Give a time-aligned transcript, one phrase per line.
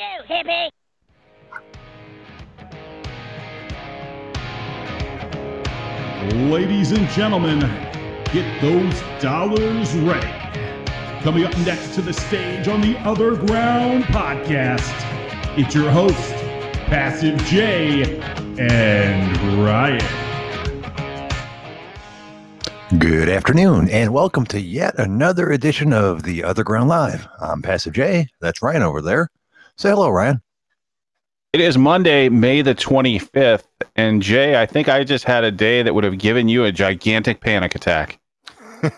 [0.00, 0.70] hippie.
[6.50, 7.60] Ladies and gentlemen,
[8.32, 10.26] get those dollars ready.
[11.22, 14.88] Coming up next to the stage on the OtherGround podcast,
[15.58, 16.32] it's your host,
[16.86, 18.20] Passive J
[18.58, 20.00] and Ryan.
[22.98, 27.28] Good afternoon, and welcome to yet another edition of the OtherGround Live.
[27.40, 28.28] I'm Passive J.
[28.40, 29.29] That's Ryan over there.
[29.80, 30.42] Say hello, Ryan.
[31.54, 33.64] It is Monday, May the 25th.
[33.96, 36.70] And Jay, I think I just had a day that would have given you a
[36.70, 38.20] gigantic panic attack.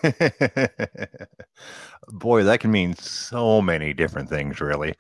[2.09, 4.97] Boy, that can mean so many different things, really.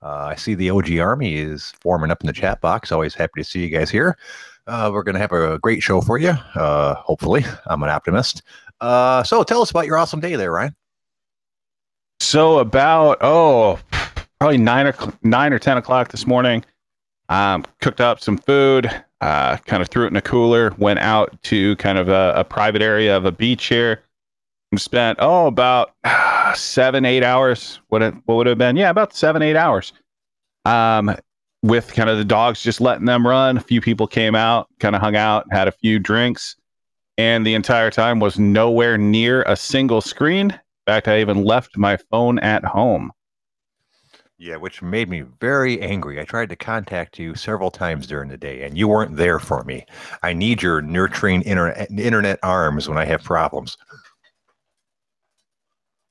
[0.00, 2.92] Uh, I see the OG Army is forming up in the chat box.
[2.92, 4.16] Always happy to see you guys here.
[4.68, 7.44] Uh, we're going to have a great show for you, uh, hopefully.
[7.66, 8.44] I'm an optimist.
[8.80, 10.76] Uh, so tell us about your awesome day there, Ryan.
[12.20, 13.80] So, about, oh,
[14.44, 16.62] probably nine or, nine or 10 o'clock this morning,
[17.30, 18.84] um, cooked up some food,
[19.22, 22.44] uh, kind of threw it in a cooler, went out to kind of a, a
[22.44, 24.02] private area of a beach here,
[24.70, 25.94] and spent, oh, about
[26.54, 27.80] seven, eight hours.
[27.88, 28.76] What, it, what would have been?
[28.76, 29.94] Yeah, about seven, eight hours.
[30.66, 31.16] Um,
[31.62, 33.56] with kind of the dogs just letting them run.
[33.56, 36.54] A few people came out, kind of hung out, had a few drinks,
[37.16, 40.50] and the entire time was nowhere near a single screen.
[40.50, 43.10] In fact, I even left my phone at home.
[44.36, 46.20] Yeah, which made me very angry.
[46.20, 49.62] I tried to contact you several times during the day, and you weren't there for
[49.62, 49.86] me.
[50.24, 53.76] I need your nurturing internet, internet arms when I have problems.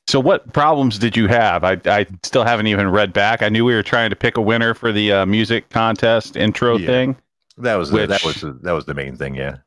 [0.07, 1.63] So, what problems did you have?
[1.63, 3.41] I, I still haven't even read back.
[3.41, 6.77] I knew we were trying to pick a winner for the uh, music contest intro
[6.77, 6.87] Yeah.
[6.87, 7.17] thing.
[7.57, 9.35] That was Which- that was that was the main thing.
[9.35, 9.57] Yeah.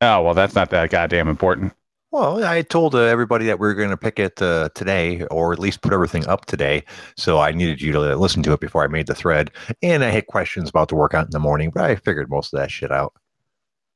[0.00, 1.72] Oh well, that's not that goddamn important.
[2.12, 5.52] Well, I told uh, everybody that we are going to pick it uh, today, or
[5.52, 6.82] at least put everything up today.
[7.16, 9.52] So I needed you to listen to it before I made the thread.
[9.80, 12.58] And I had questions about the workout in the morning, but I figured most of
[12.58, 13.14] that shit out.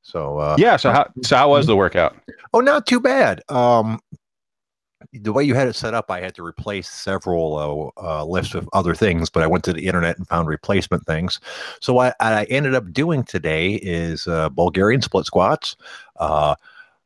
[0.03, 0.77] So uh, Yeah.
[0.77, 2.17] So how so how was the workout?
[2.53, 3.43] Oh, not too bad.
[3.49, 3.99] Um,
[5.13, 8.55] the way you had it set up, I had to replace several uh, uh, lifts
[8.55, 11.41] with other things, but I went to the internet and found replacement things.
[11.81, 15.77] So what I ended up doing today is uh, Bulgarian split squats,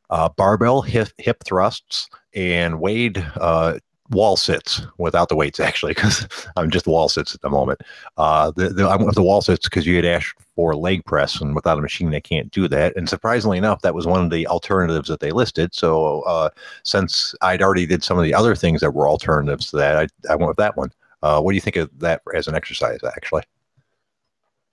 [0.09, 6.27] uh, barbell hip, hip thrusts, and weighted uh, wall sits without the weights, actually, because
[6.55, 7.81] I'm just wall sits at the moment.
[8.17, 11.05] Uh, the, the, I went with the wall sits because you had asked for leg
[11.05, 12.95] press, and without a machine, they can't do that.
[12.95, 15.73] And surprisingly enough, that was one of the alternatives that they listed.
[15.73, 16.49] So uh,
[16.83, 20.31] since I'd already did some of the other things that were alternatives to that, I,
[20.31, 20.91] I went with that one.
[21.21, 23.43] Uh, what do you think of that as an exercise, actually?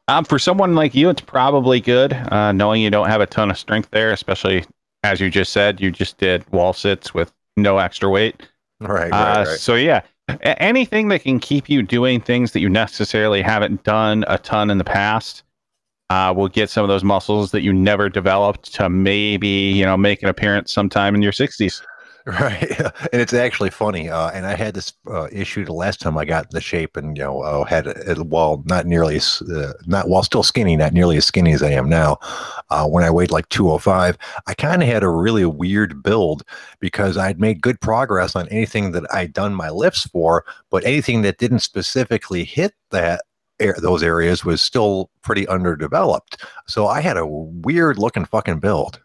[0.09, 2.13] Um, for someone like you, it's probably good.
[2.13, 4.65] Uh, knowing you don't have a ton of strength there, especially
[5.06, 8.43] as you just said, you just did wall sits with no extra weight.
[8.81, 13.41] Right, Uh, So yeah, A- anything that can keep you doing things that you necessarily
[13.43, 15.44] haven't done a ton in the past
[16.11, 19.97] uh, will get some of those muscles that you never developed to maybe you know
[19.97, 21.83] make an appearance sometime in your 60s.
[22.41, 22.81] Right,
[23.12, 24.10] and it's actually funny.
[24.10, 27.16] Uh, and I had this uh, issue the last time I got the shape, and
[27.16, 30.92] you know, uh, had it well, not nearly, as, uh, not while still skinny, not
[30.92, 32.19] nearly as skinny as I am now.
[32.69, 36.43] Uh, when I weighed like 205, I kind of had a really weird build
[36.81, 41.22] because I'd made good progress on anything that I'd done my lifts for, but anything
[41.22, 43.22] that didn't specifically hit that
[43.81, 46.44] those areas was still pretty underdeveloped.
[46.67, 49.00] So I had a weird looking fucking build.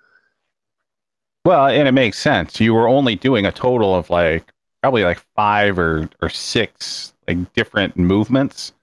[1.46, 2.60] Well, and it makes sense.
[2.60, 4.52] You were only doing a total of like
[4.82, 8.74] probably like five or or six like different movements,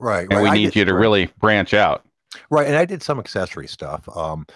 [0.00, 1.00] Right, and we I need did- you to right.
[1.00, 2.04] really branch out.
[2.50, 4.06] Right, and I did some accessory stuff.
[4.16, 4.46] Um,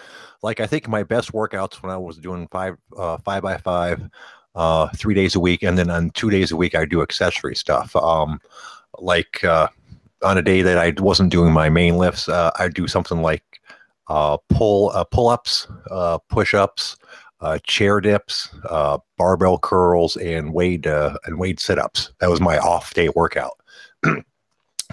[0.43, 4.03] like I think my best workouts when I was doing five uh, five by five,
[4.55, 7.55] uh, three days a week, and then on two days a week I do accessory
[7.55, 7.95] stuff.
[7.97, 8.41] Um,
[8.99, 9.69] like uh,
[10.23, 13.43] on a day that I wasn't doing my main lifts, uh, I do something like
[14.09, 16.97] uh, pull uh, pull ups, uh, push ups,
[17.43, 22.11] uh, chair dips, uh, barbell curls, and weight uh, and weight sit ups.
[22.21, 23.59] That was my off day workout.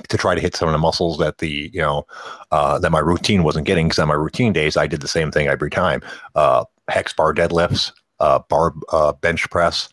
[0.07, 2.06] to try to hit some of the muscles that the you know
[2.51, 5.31] uh, that my routine wasn't getting because on my routine days I did the same
[5.31, 6.01] thing every time
[6.36, 8.74] uh, hex bar deadlifts uh, bar
[9.22, 9.90] bench press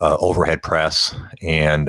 [0.00, 1.88] overhead press and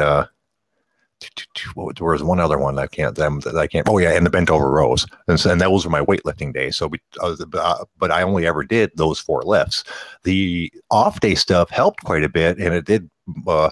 [1.74, 4.25] what there was one other one I can't them that I can't oh yeah and
[4.25, 7.36] the bent over rows and, so, and those were my weightlifting days so we uh,
[7.56, 9.84] uh, but I only ever did those four lifts
[10.24, 13.10] the off day stuff helped quite a bit and it did
[13.48, 13.72] uh,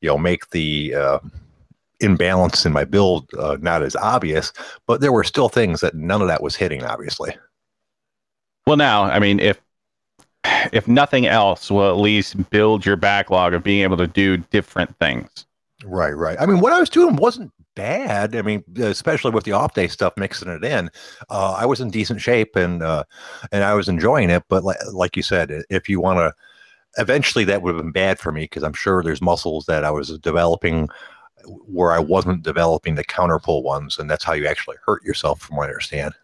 [0.00, 1.18] you know make the uh,
[2.00, 4.52] imbalance in my build uh, not as obvious,
[4.86, 7.36] but there were still things that none of that was hitting, obviously.
[8.66, 9.60] Well, now, I mean, if
[10.72, 14.96] if nothing else, will at least build your backlog of being able to do different
[14.98, 15.46] things.
[15.86, 16.36] Right, right.
[16.40, 18.34] I mean, what I was doing wasn't bad.
[18.34, 20.90] I mean, especially with the off day stuff mixing it in.
[21.30, 23.04] Uh, I was in decent shape and uh,
[23.52, 24.42] and I was enjoying it.
[24.48, 26.34] But like, like you said, if you want to,
[27.00, 29.90] eventually that would have been bad for me because I'm sure there's muscles that I
[29.90, 30.88] was developing
[31.44, 35.40] where I wasn't developing the counter pull ones, and that's how you actually hurt yourself,
[35.40, 36.14] from what I understand.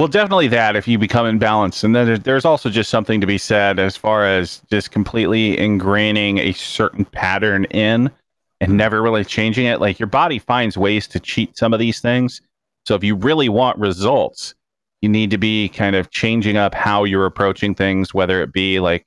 [0.00, 1.84] Well, definitely that if you become imbalanced.
[1.84, 6.40] And then there's also just something to be said as far as just completely ingraining
[6.40, 8.10] a certain pattern in
[8.60, 9.80] and never really changing it.
[9.80, 12.40] Like your body finds ways to cheat some of these things.
[12.84, 14.54] So if you really want results,
[15.02, 18.80] you need to be kind of changing up how you're approaching things, whether it be
[18.80, 19.06] like,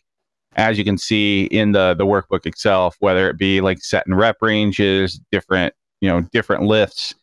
[0.55, 4.37] as you can see in the the workbook itself, whether it be like setting rep
[4.41, 7.15] ranges, different you know different lifts,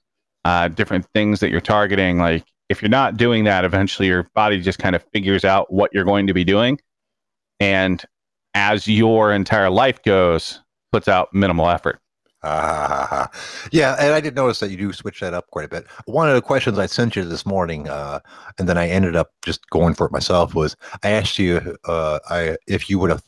[0.45, 2.19] uh, different things that you're targeting.
[2.19, 5.93] Like if you're not doing that, eventually your body just kind of figures out what
[5.93, 6.81] you're going to be doing.
[7.61, 8.03] And
[8.55, 10.61] as your entire life goes,
[10.91, 12.01] puts out minimal effort.
[12.43, 13.29] Uh,
[13.73, 15.87] yeah, and I did notice that you do switch that up quite a bit.
[16.07, 18.21] One of the questions I sent you this morning, uh,
[18.59, 22.19] and then I ended up just going for it myself, was I asked you uh,
[22.29, 23.23] I, if you would have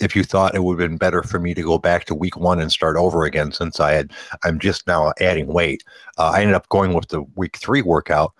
[0.00, 2.36] if you thought it would have been better for me to go back to week
[2.36, 4.12] one and start over again since I had
[4.42, 5.84] I'm just now adding weight.
[6.18, 8.32] Uh, I ended up going with the week three workout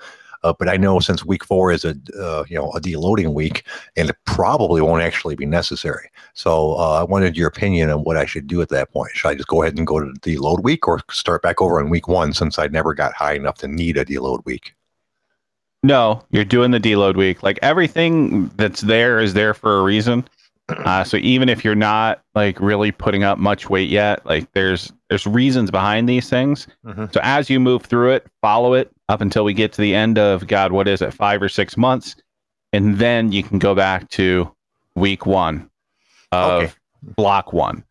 [0.44, 3.64] uh, but I know since week four is a uh, you know a deloading week,
[3.96, 6.10] and it probably won't actually be necessary.
[6.34, 9.12] So uh, I wanted your opinion on what I should do at that point.
[9.14, 11.80] Should I just go ahead and go to the deload week, or start back over
[11.80, 14.74] on week one since I never got high enough to need a deload week?
[15.82, 17.42] No, you're doing the deload week.
[17.42, 20.28] Like everything that's there is there for a reason.
[20.66, 24.90] Uh, so even if you're not like really putting up much weight yet, like there's
[25.10, 26.66] there's reasons behind these things.
[26.86, 27.04] Mm-hmm.
[27.12, 30.18] So as you move through it, follow it up until we get to the end
[30.18, 32.16] of God, what is it, five or six months,
[32.72, 34.50] and then you can go back to
[34.94, 35.70] week one
[36.32, 36.72] of okay.
[37.02, 37.84] block one.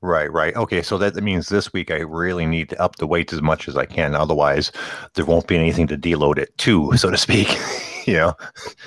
[0.00, 0.54] Right, right.
[0.54, 3.66] Okay, so that means this week I really need to up the weights as much
[3.66, 4.14] as I can.
[4.14, 4.70] Otherwise,
[5.14, 7.48] there won't be anything to deload it to, so to speak.
[8.06, 8.36] you know.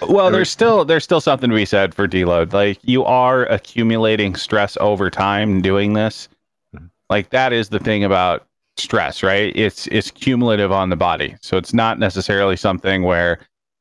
[0.08, 2.54] Well, there's still there's still something to be said for deload.
[2.54, 6.30] Like you are accumulating stress over time doing this.
[6.74, 6.86] Mm-hmm.
[7.10, 9.56] Like that is the thing about stress, right?
[9.56, 11.36] It's it's cumulative on the body.
[11.42, 13.40] So it's not necessarily something where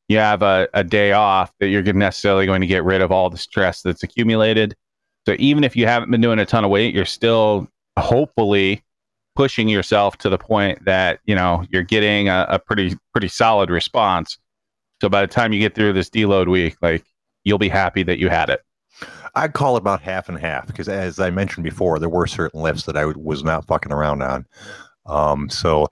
[0.08, 3.30] you have a, a day off that you're necessarily going to get rid of all
[3.30, 4.74] the stress that's accumulated.
[5.26, 8.82] So even if you haven't been doing a ton of weight, you're still hopefully
[9.36, 13.70] pushing yourself to the point that you know you're getting a, a pretty pretty solid
[13.70, 14.38] response
[15.00, 17.04] so by the time you get through this deload week, like
[17.44, 18.60] you'll be happy that you had it.
[19.34, 22.60] I'd call it about half and half because, as I mentioned before, there were certain
[22.60, 24.46] lifts that I was not fucking around on.
[25.06, 25.88] Um, so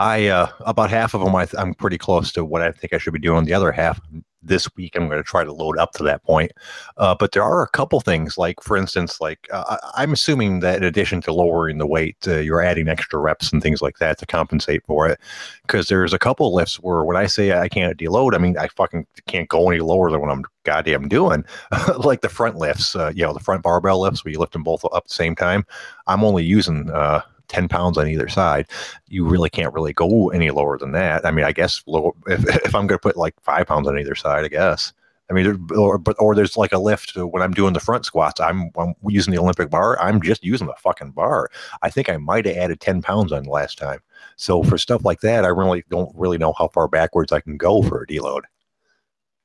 [0.00, 2.98] I uh, about half of them I am pretty close to what I think I
[2.98, 3.44] should be doing.
[3.44, 4.00] The other half
[4.42, 6.52] this week I'm going to try to load up to that point.
[6.96, 10.78] Uh, but there are a couple things, like for instance, like uh, I'm assuming that
[10.78, 14.18] in addition to lowering the weight, uh, you're adding extra reps and things like that
[14.20, 15.20] to compensate for it.
[15.60, 18.68] Because there's a couple lifts where when I say I can't deload, I mean I
[18.68, 21.44] fucking can't go any lower than what I'm goddamn doing.
[21.98, 24.62] like the front lifts, uh, you know, the front barbell lifts where you lift them
[24.62, 25.66] both up at the same time.
[26.06, 28.66] I'm only using uh, 10 pounds on either side,
[29.08, 31.26] you really can't really go any lower than that.
[31.26, 34.14] I mean, I guess if, if I'm going to put like five pounds on either
[34.14, 34.92] side, I guess.
[35.28, 38.40] I mean, or but or there's like a lift when I'm doing the front squats.
[38.40, 40.00] I'm, I'm using the Olympic bar.
[40.00, 41.50] I'm just using the fucking bar.
[41.82, 44.00] I think I might have added ten pounds on last time.
[44.34, 47.56] So for stuff like that, I really don't really know how far backwards I can
[47.56, 48.42] go for a deload.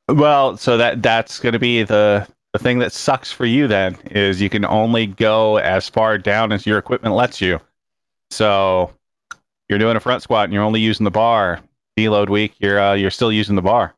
[0.10, 3.98] Well, so that that's going to be the the thing that sucks for you then
[4.12, 7.60] is you can only go as far down as your equipment lets you.
[8.36, 8.92] So
[9.70, 11.62] you're doing a front squat and you're only using the bar.
[11.98, 13.96] Deload week, you're uh, you're still using the bar.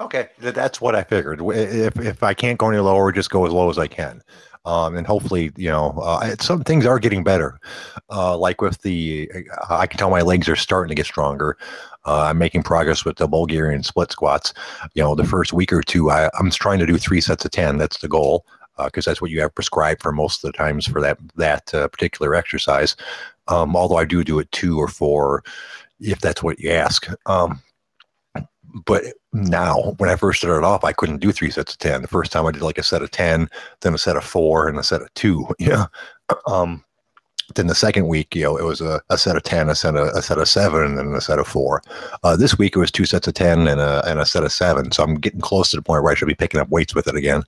[0.00, 1.40] Okay, that's what I figured.
[1.42, 4.22] If if I can't go any lower, just go as low as I can.
[4.64, 7.58] Um, and hopefully, you know, uh, some things are getting better.
[8.10, 9.28] Uh, like with the,
[9.70, 11.56] I can tell my legs are starting to get stronger.
[12.04, 14.52] Uh, I'm making progress with the Bulgarian split squats.
[14.94, 17.50] You know, the first week or two, I, I'm trying to do three sets of
[17.50, 17.78] ten.
[17.78, 18.44] That's the goal
[18.76, 21.72] because uh, that's what you have prescribed for most of the times for that that
[21.74, 22.96] uh, particular exercise.
[23.48, 25.42] Um, although I do do it two or four,
[26.00, 27.08] if that's what you ask.
[27.26, 27.60] Um,
[28.86, 32.02] but now, when I first started off, I couldn't do three sets of ten.
[32.02, 33.48] The first time I did like a set of ten,
[33.80, 35.46] then a set of four, and a set of two.
[35.58, 35.86] Yeah.
[36.46, 36.84] Um,
[37.56, 39.96] then the second week, you know, it was a, a set of ten, a set
[39.96, 41.82] of a set of seven, and then a set of four.
[42.22, 44.52] Uh, this week it was two sets of ten and a and a set of
[44.52, 44.92] seven.
[44.92, 47.08] So I'm getting close to the point where I should be picking up weights with
[47.08, 47.42] it again.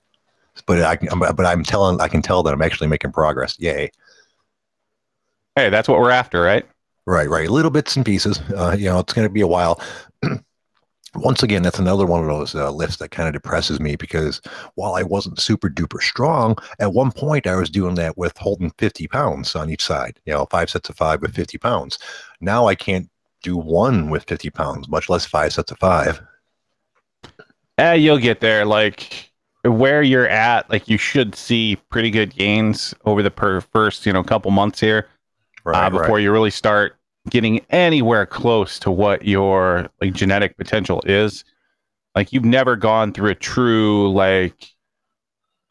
[0.65, 3.59] But I can, but I'm telling I can tell that I'm actually making progress.
[3.59, 3.91] Yay!
[5.55, 6.65] Hey, that's what we're after, right?
[7.05, 7.49] Right, right.
[7.49, 8.39] Little bits and pieces.
[8.55, 9.81] Uh, you know, it's going to be a while.
[11.15, 14.41] once again, that's another one of those uh, lifts that kind of depresses me because
[14.75, 18.71] while I wasn't super duper strong, at one point I was doing that with holding
[18.77, 21.99] 50 pounds on each side, you know, five sets of five with 50 pounds.
[22.41, 23.09] Now I can't
[23.43, 26.21] do one with 50 pounds, much less five sets of five.
[27.77, 28.65] Eh, you'll get there.
[28.65, 29.31] Like
[29.63, 34.13] where you're at, like you should see pretty good gains over the per first, you
[34.13, 35.07] know, couple months here
[35.63, 36.97] Right, uh, before you really start
[37.29, 41.45] getting anywhere close to what your like genetic potential is.
[42.15, 44.69] Like you've never gone through a true like.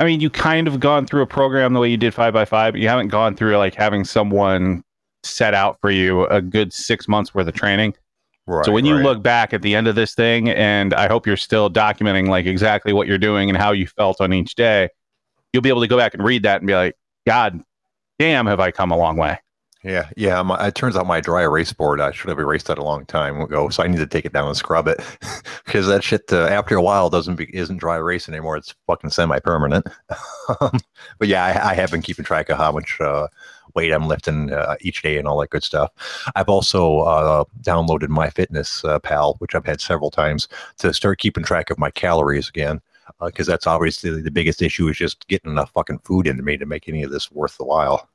[0.01, 2.45] I mean, you kind of gone through a program the way you did five by
[2.45, 4.83] five, but you haven't gone through like having someone
[5.23, 7.95] set out for you a good six months worth of training.
[8.47, 9.05] Right, so when you right.
[9.05, 12.47] look back at the end of this thing, and I hope you're still documenting like
[12.47, 14.89] exactly what you're doing and how you felt on each day,
[15.53, 16.97] you'll be able to go back and read that and be like,
[17.27, 17.63] God
[18.19, 19.39] damn, have I come a long way.
[19.85, 20.41] Yeah, yeah.
[20.43, 23.05] My, it turns out my dry erase board, I should have erased that a long
[23.05, 23.69] time ago.
[23.69, 25.01] So I need to take it down and scrub it
[25.65, 28.57] because that shit, uh, after a while, doesn't be, isn't dry erase anymore.
[28.57, 29.89] It's fucking semi permanent.
[30.61, 33.27] but yeah, I, I have been keeping track of how much uh,
[33.75, 35.91] weight I'm lifting uh, each day and all that good stuff.
[36.35, 40.49] I've also uh, downloaded my Fitness uh, Pal, which I've had several times,
[40.79, 42.81] to start keeping track of my calories again.
[43.21, 46.65] Because that's obviously the biggest issue is just getting enough fucking food into me to
[46.65, 48.09] make any of this worth the while.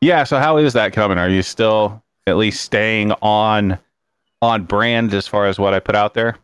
[0.00, 0.24] Yeah.
[0.24, 1.18] So how is that coming?
[1.18, 3.78] Are you still at least staying on
[4.42, 6.36] on brand as far as what I put out there?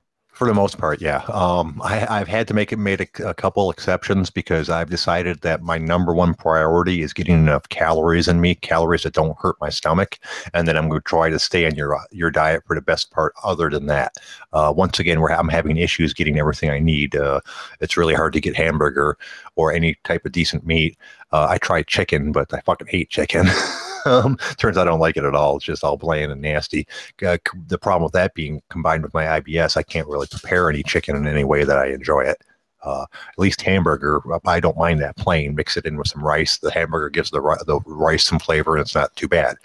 [0.43, 1.23] For the most part, yeah.
[1.33, 5.43] Um, I, I've had to make it made a, a couple exceptions because I've decided
[5.43, 9.55] that my number one priority is getting enough calories in me, calories that don't hurt
[9.61, 10.19] my stomach,
[10.53, 13.13] and then I'm going to try to stay on your your diet for the best
[13.13, 13.35] part.
[13.45, 14.17] Other than that,
[14.53, 17.15] uh, once again, I'm having issues getting everything I need.
[17.15, 17.41] Uh,
[17.81, 19.17] it's really hard to get hamburger
[19.55, 20.99] or any type of decent meat.
[21.31, 23.47] Uh, I tried chicken, but I fucking hate chicken.
[24.05, 25.57] um, turns out I don't like it at all.
[25.57, 26.87] It's just all bland and nasty.
[27.25, 30.83] Uh, the problem with that being combined with my IBS, I can't really prepare any
[30.83, 32.43] chicken in any way that I enjoy it.
[32.83, 35.55] Uh, at least hamburger, I don't mind that plain.
[35.55, 36.59] Mix it in with some rice.
[36.59, 39.57] The hamburger gives the the rice some flavor, and it's not too bad.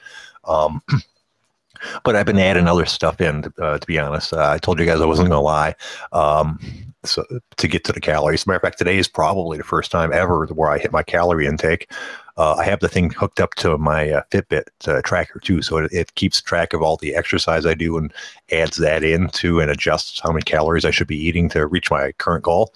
[0.45, 0.83] Um,
[2.03, 3.51] but I've been adding other stuff in.
[3.59, 5.75] Uh, to be honest, uh, I told you guys I wasn't going to lie.
[6.11, 6.59] Um,
[7.07, 7.25] so
[7.57, 10.45] to get to the calories, matter of fact, today is probably the first time ever
[10.47, 11.91] where I hit my calorie intake.
[12.37, 15.77] Uh, I have the thing hooked up to my uh, Fitbit uh, tracker too, so
[15.77, 18.13] it, it keeps track of all the exercise I do and
[18.51, 21.91] adds that in into and adjusts how many calories I should be eating to reach
[21.91, 22.73] my current goal.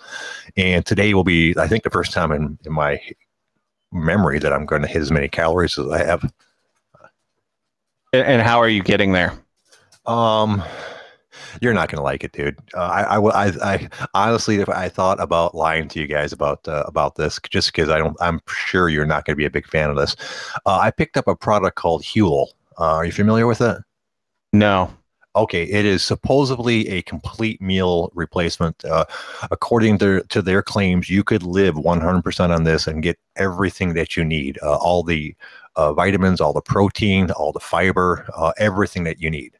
[0.57, 3.01] And today will be, I think, the first time in, in my
[3.91, 6.23] memory that I'm going to hit as many calories as I have.
[8.13, 9.33] And, and how are you getting there?
[10.05, 10.63] Um,
[11.59, 12.57] you're not gonna like it, dude.
[12.73, 16.67] Uh, I, I, I, I- honestly, if I thought about lying to you guys about
[16.67, 19.67] uh, about this, just because I don't, I'm sure you're not gonna be a big
[19.67, 20.15] fan of this.
[20.65, 22.47] Uh, I picked up a product called Huel.
[22.79, 23.77] Uh, are you familiar with it?
[24.53, 24.93] No.
[25.33, 28.83] Okay, it is supposedly a complete meal replacement.
[28.83, 29.05] Uh,
[29.49, 34.17] according to, to their claims, you could live 100% on this and get everything that
[34.17, 35.33] you need uh, all the
[35.77, 39.53] uh, vitamins, all the protein, all the fiber, uh, everything that you need.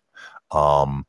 [0.52, 1.06] Um,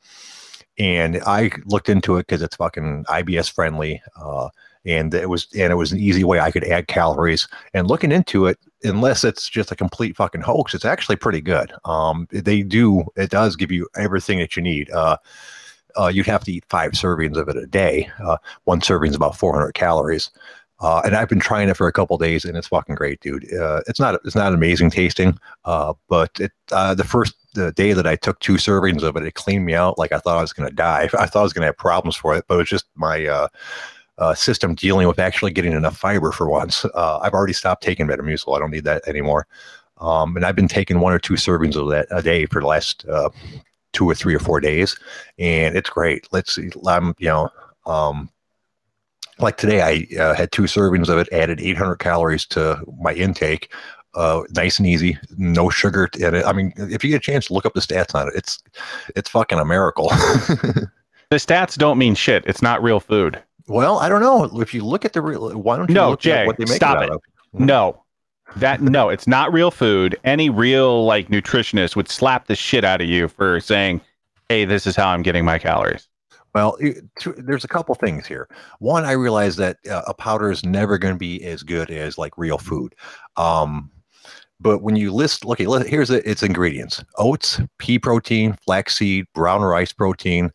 [0.78, 4.02] and I looked into it because it's fucking IBS friendly.
[4.16, 4.48] Uh,
[4.84, 7.46] and it was and it was an easy way I could add calories.
[7.72, 11.72] And looking into it, unless it's just a complete fucking hoax, it's actually pretty good.
[11.84, 14.90] Um, they do it does give you everything that you need.
[14.90, 15.18] Uh,
[15.98, 18.10] uh, you'd have to eat five servings of it a day.
[18.24, 20.30] Uh, one serving is about 400 calories.
[20.82, 23.44] Uh, and I've been trying it for a couple days, and it's fucking great, dude.
[23.54, 27.92] Uh, it's not it's not amazing tasting, uh, but it uh, the first the day
[27.92, 30.40] that I took two servings of it, it cleaned me out like I thought I
[30.40, 31.02] was going to die.
[31.18, 33.24] I thought I was going to have problems for it, but it was just my
[33.26, 33.48] uh,
[34.18, 36.84] uh, system dealing with actually getting enough fiber for once.
[36.96, 38.56] I've already stopped taking Metamucil.
[38.56, 39.46] I don't need that anymore.
[39.98, 42.66] Um, and I've been taking one or two servings of that a day for the
[42.66, 43.06] last
[43.92, 44.98] two or three or four days,
[45.38, 46.26] and it's great.
[46.32, 46.70] Let's see.
[46.88, 47.50] I'm you know.
[47.86, 48.30] Um,
[49.38, 53.72] like today, I uh, had two servings of it, added 800 calories to my intake.
[54.14, 56.44] Uh, nice and easy, no sugar in it.
[56.44, 58.62] I mean, if you get a chance to look up the stats on it, it's
[59.16, 60.10] it's fucking a miracle.
[61.30, 62.44] The stats don't mean shit.
[62.46, 63.42] It's not real food.
[63.66, 65.50] well, I don't know if you look at the real.
[65.58, 67.10] Why don't you No, look Jay, at what they make stop it it.
[67.10, 67.22] of?
[67.54, 68.02] No.
[68.56, 70.14] That no, it's not real food.
[70.24, 74.02] Any real like nutritionist would slap the shit out of you for saying,
[74.50, 76.06] "Hey, this is how I'm getting my calories."
[76.54, 78.48] Well, it, two, there's a couple things here.
[78.78, 82.18] One, I realize that uh, a powder is never going to be as good as
[82.18, 82.94] like real food.
[83.36, 83.90] Um,
[84.60, 89.62] but when you list, okay, let, here's the, its ingredients: oats, pea protein, flaxseed, brown
[89.62, 90.52] rice protein,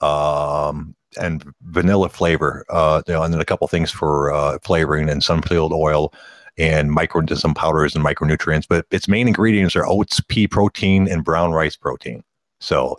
[0.00, 2.64] um, and vanilla flavor.
[2.70, 6.12] Uh, you know, and then a couple things for uh, flavoring and sunfield oil.
[6.56, 11.24] And micro some powders and micronutrients, but its main ingredients are oats, pea protein, and
[11.24, 12.22] brown rice protein.
[12.60, 12.96] So,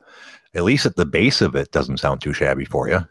[0.55, 3.05] at least at the base of it doesn't sound too shabby for you.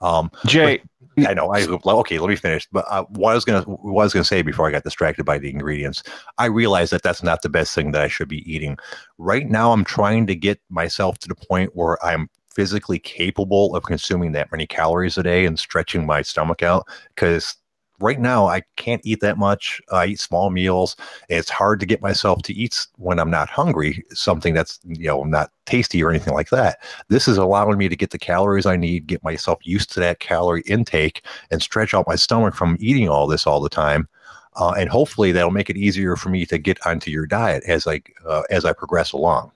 [0.00, 0.82] Um, Jay,
[1.18, 1.52] I know.
[1.52, 2.18] I okay.
[2.18, 2.66] Let me finish.
[2.72, 5.24] But uh, what I was gonna what I was gonna say before I got distracted
[5.24, 6.02] by the ingredients,
[6.38, 8.76] I realized that that's not the best thing that I should be eating.
[9.18, 13.84] Right now, I'm trying to get myself to the point where I'm physically capable of
[13.84, 17.56] consuming that many calories a day and stretching my stomach out because
[18.00, 19.80] right now I can't eat that much.
[19.90, 20.96] I eat small meals.
[21.28, 25.24] it's hard to get myself to eat when I'm not hungry, something that's, you know,
[25.24, 26.78] not tasty or anything like that.
[27.08, 30.20] This is allowing me to get the calories I need, get myself used to that
[30.20, 34.08] calorie intake and stretch out my stomach from eating all this all the time.
[34.56, 37.86] Uh, and hopefully that'll make it easier for me to get onto your diet as
[37.86, 39.50] I uh, as I progress along.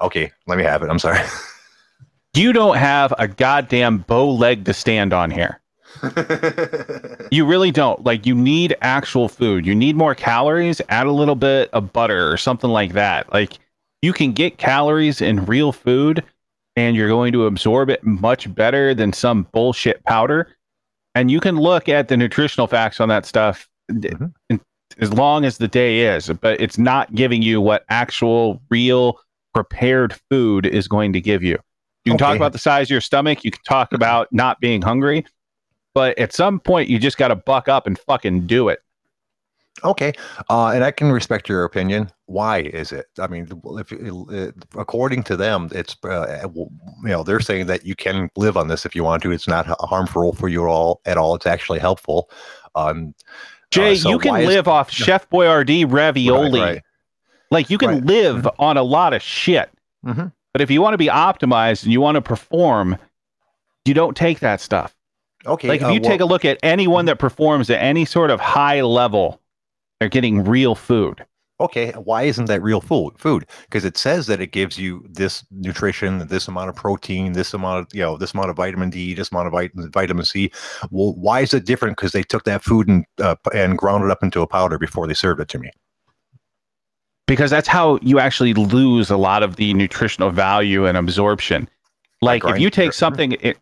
[0.00, 0.90] Okay, let me have it.
[0.90, 1.20] I'm sorry.
[2.34, 5.61] you don't have a goddamn bow leg to stand on here.
[7.30, 8.04] you really don't.
[8.04, 9.66] Like you need actual food.
[9.66, 10.80] You need more calories.
[10.88, 13.32] Add a little bit of butter or something like that.
[13.32, 13.58] Like
[14.00, 16.24] you can get calories in real food
[16.76, 20.48] and you're going to absorb it much better than some bullshit powder.
[21.14, 24.56] And you can look at the nutritional facts on that stuff mm-hmm.
[24.98, 29.18] as long as the day is, but it's not giving you what actual real
[29.54, 31.58] prepared food is going to give you.
[32.04, 32.24] You can okay.
[32.24, 33.44] talk about the size of your stomach.
[33.44, 35.24] You can talk about not being hungry.
[35.94, 38.82] But at some point, you just got to buck up and fucking do it.
[39.84, 40.12] Okay,
[40.50, 42.10] uh, and I can respect your opinion.
[42.26, 43.06] Why is it?
[43.18, 46.68] I mean, if uh, according to them, it's uh, you
[47.02, 49.32] know they're saying that you can live on this if you want to.
[49.32, 51.34] It's not harmful for you all at all.
[51.34, 52.30] It's actually helpful.
[52.74, 53.14] Um,
[53.70, 56.60] Jay, uh, so you can live is, off Chef Boyardee ravioli.
[56.60, 56.82] Right, right.
[57.50, 58.04] Like you can right.
[58.04, 58.62] live mm-hmm.
[58.62, 59.70] on a lot of shit.
[60.06, 60.26] Mm-hmm.
[60.52, 62.98] But if you want to be optimized and you want to perform,
[63.84, 64.94] you don't take that stuff.
[65.46, 65.68] Okay.
[65.68, 68.30] Like if uh, you well, take a look at anyone that performs at any sort
[68.30, 69.40] of high level,
[70.00, 71.24] they're getting real food.
[71.62, 73.16] Okay, why isn't that real food?
[73.18, 77.54] Food because it says that it gives you this nutrition, this amount of protein, this
[77.54, 80.50] amount of you know, this amount of vitamin D, this amount of vitamin, vitamin C.
[80.90, 81.96] Well, why is it different?
[81.96, 85.06] Because they took that food and uh, and ground it up into a powder before
[85.06, 85.70] they served it to me.
[87.28, 91.68] Because that's how you actually lose a lot of the nutritional value and absorption.
[92.22, 93.56] Like if you take something, it,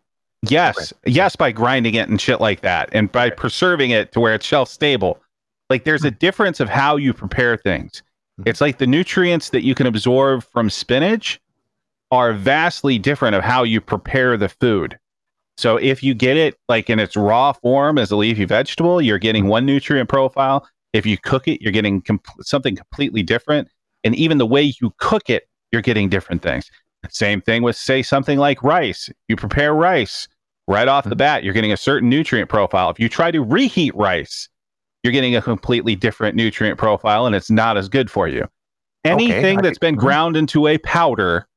[0.49, 1.11] Yes, okay.
[1.11, 3.35] yes, by grinding it and shit like that, and by okay.
[3.35, 5.19] preserving it to where it's shelf stable.
[5.69, 6.17] Like there's a hmm.
[6.19, 8.01] difference of how you prepare things.
[8.37, 8.43] Hmm.
[8.47, 11.39] It's like the nutrients that you can absorb from spinach
[12.11, 14.97] are vastly different of how you prepare the food.
[15.57, 19.19] So if you get it like in its raw form as a leafy vegetable, you're
[19.19, 20.67] getting one nutrient profile.
[20.91, 23.69] If you cook it, you're getting com- something completely different.
[24.03, 26.69] And even the way you cook it, you're getting different things.
[27.09, 29.09] Same thing with, say, something like rice.
[29.27, 30.27] You prepare rice
[30.67, 31.17] right off the mm-hmm.
[31.17, 32.89] bat, you're getting a certain nutrient profile.
[32.89, 34.47] If you try to reheat rice,
[35.03, 38.47] you're getting a completely different nutrient profile and it's not as good for you.
[39.03, 40.05] Anything okay, that's been mm-hmm.
[40.05, 41.47] ground into a powder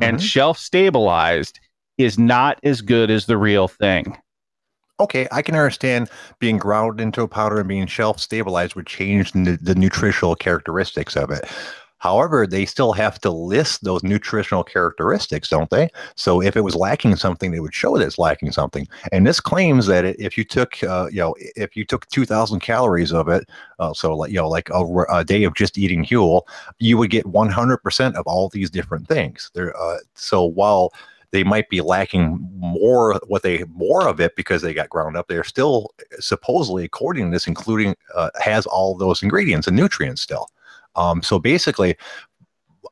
[0.00, 0.24] and mm-hmm.
[0.24, 1.58] shelf stabilized
[1.98, 4.16] is not as good as the real thing.
[4.98, 6.10] Okay, I can understand
[6.40, 11.16] being ground into a powder and being shelf stabilized would change the, the nutritional characteristics
[11.16, 11.46] of it.
[12.00, 15.90] However, they still have to list those nutritional characteristics, don't they?
[16.16, 18.88] So if it was lacking something, they would show that it's lacking something.
[19.12, 23.12] And this claims that if you took, uh, you know, if you took 2,000 calories
[23.12, 26.42] of it, uh, so like you know, like a, a, day of just eating Huel,
[26.78, 29.50] you would get 100% of all these different things.
[29.54, 30.92] There, uh, so while
[31.32, 35.28] they might be lacking more what they more of it because they got ground up
[35.28, 40.48] they're still supposedly according to this including uh, has all those ingredients and nutrients still
[40.94, 41.96] um, so basically,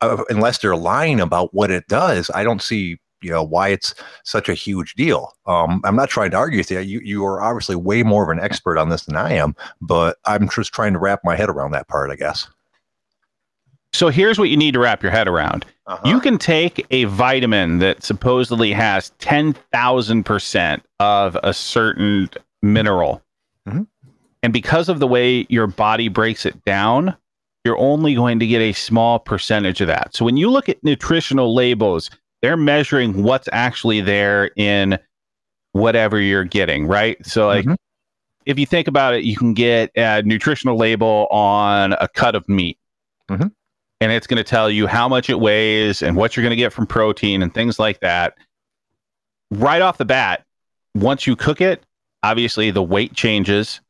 [0.01, 3.95] uh, unless they're lying about what it does, I don't see you know why it's
[4.25, 5.33] such a huge deal.
[5.47, 6.81] Um, I'm not trying to argue with you.
[6.81, 10.19] You you are obviously way more of an expert on this than I am, but
[10.25, 12.49] I'm just trying to wrap my head around that part, I guess.
[13.93, 15.65] So here's what you need to wrap your head around.
[15.87, 16.07] Uh-huh.
[16.07, 22.29] You can take a vitamin that supposedly has 10,000% of a certain
[22.63, 23.23] mineral.
[23.67, 23.83] Mm-hmm.
[24.43, 27.17] And because of the way your body breaks it down,
[27.65, 30.15] you're only going to get a small percentage of that.
[30.15, 32.11] So when you look at nutritional labels,
[32.43, 34.99] they're measuring what's actually there in
[35.73, 37.25] whatever you're getting, right?
[37.27, 37.75] So like mm-hmm.
[38.47, 42.49] if you think about it, you can get a nutritional label on a cut of
[42.49, 42.79] meat.
[43.29, 43.49] Mm-hmm.
[44.01, 46.57] And it's going to tell you how much it weighs and what you're going to
[46.57, 48.35] get from protein and things like that.
[49.51, 50.45] Right off the bat,
[50.95, 51.83] once you cook it,
[52.23, 53.81] obviously the weight changes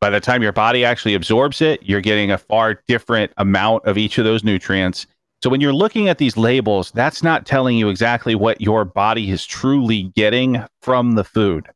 [0.00, 3.98] by the time your body actually absorbs it, you're getting a far different amount of
[3.98, 5.06] each of those nutrients.
[5.42, 9.30] So when you're looking at these labels, that's not telling you exactly what your body
[9.30, 11.68] is truly getting from the food.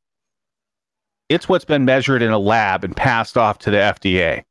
[1.28, 4.44] It's what's been measured in a lab and passed off to the FDA.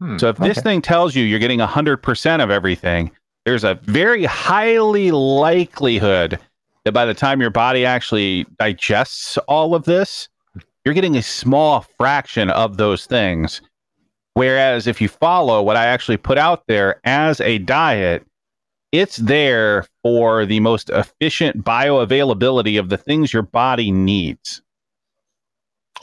[0.00, 3.10] Hmm, so if this thing tells you you're getting 100% of everything,
[3.44, 6.38] there's a very highly likelihood
[6.84, 10.28] that by the time your body actually digests all of this,
[10.86, 13.60] you're getting a small fraction of those things.
[14.34, 18.24] Whereas if you follow what I actually put out there as a diet,
[18.92, 24.62] it's there for the most efficient bioavailability of the things your body needs.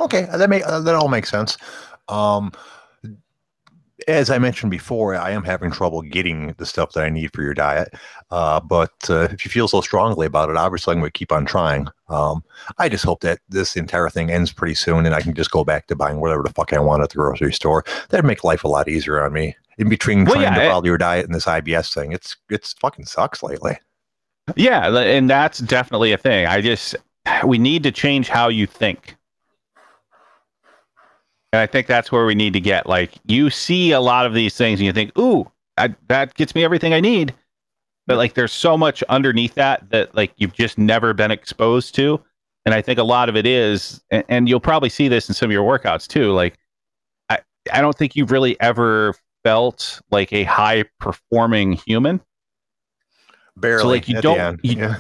[0.01, 1.57] Okay, that may uh, that all makes sense.
[2.09, 2.51] Um,
[4.07, 7.41] as I mentioned before, I am having trouble getting the stuff that I need for
[7.41, 7.93] your diet.
[8.31, 11.31] Uh, but uh, if you feel so strongly about it, obviously I'm going to keep
[11.31, 11.87] on trying.
[12.09, 12.43] Um,
[12.77, 15.63] I just hope that this entire thing ends pretty soon and I can just go
[15.63, 17.83] back to buying whatever the fuck I want at the grocery store.
[18.09, 19.55] That'd make life a lot easier on me.
[19.77, 22.35] In between Well, trying yeah, to it- follow your diet and this IBS thing, it's
[22.49, 23.77] it's fucking sucks lately.
[24.55, 26.45] Yeah, and that's definitely a thing.
[26.45, 26.95] I just
[27.45, 29.15] we need to change how you think.
[31.53, 32.87] And I think that's where we need to get.
[32.87, 36.55] Like you see a lot of these things and you think, "Ooh, I, that gets
[36.55, 37.33] me everything I need."
[38.07, 42.19] But like there's so much underneath that that like you've just never been exposed to.
[42.65, 45.35] And I think a lot of it is and, and you'll probably see this in
[45.35, 46.31] some of your workouts too.
[46.31, 46.57] Like
[47.29, 47.37] I
[47.71, 49.13] I don't think you've really ever
[49.43, 52.19] felt like a high performing human.
[53.57, 53.81] Barely.
[53.83, 54.95] So like, you don't- you- yeah.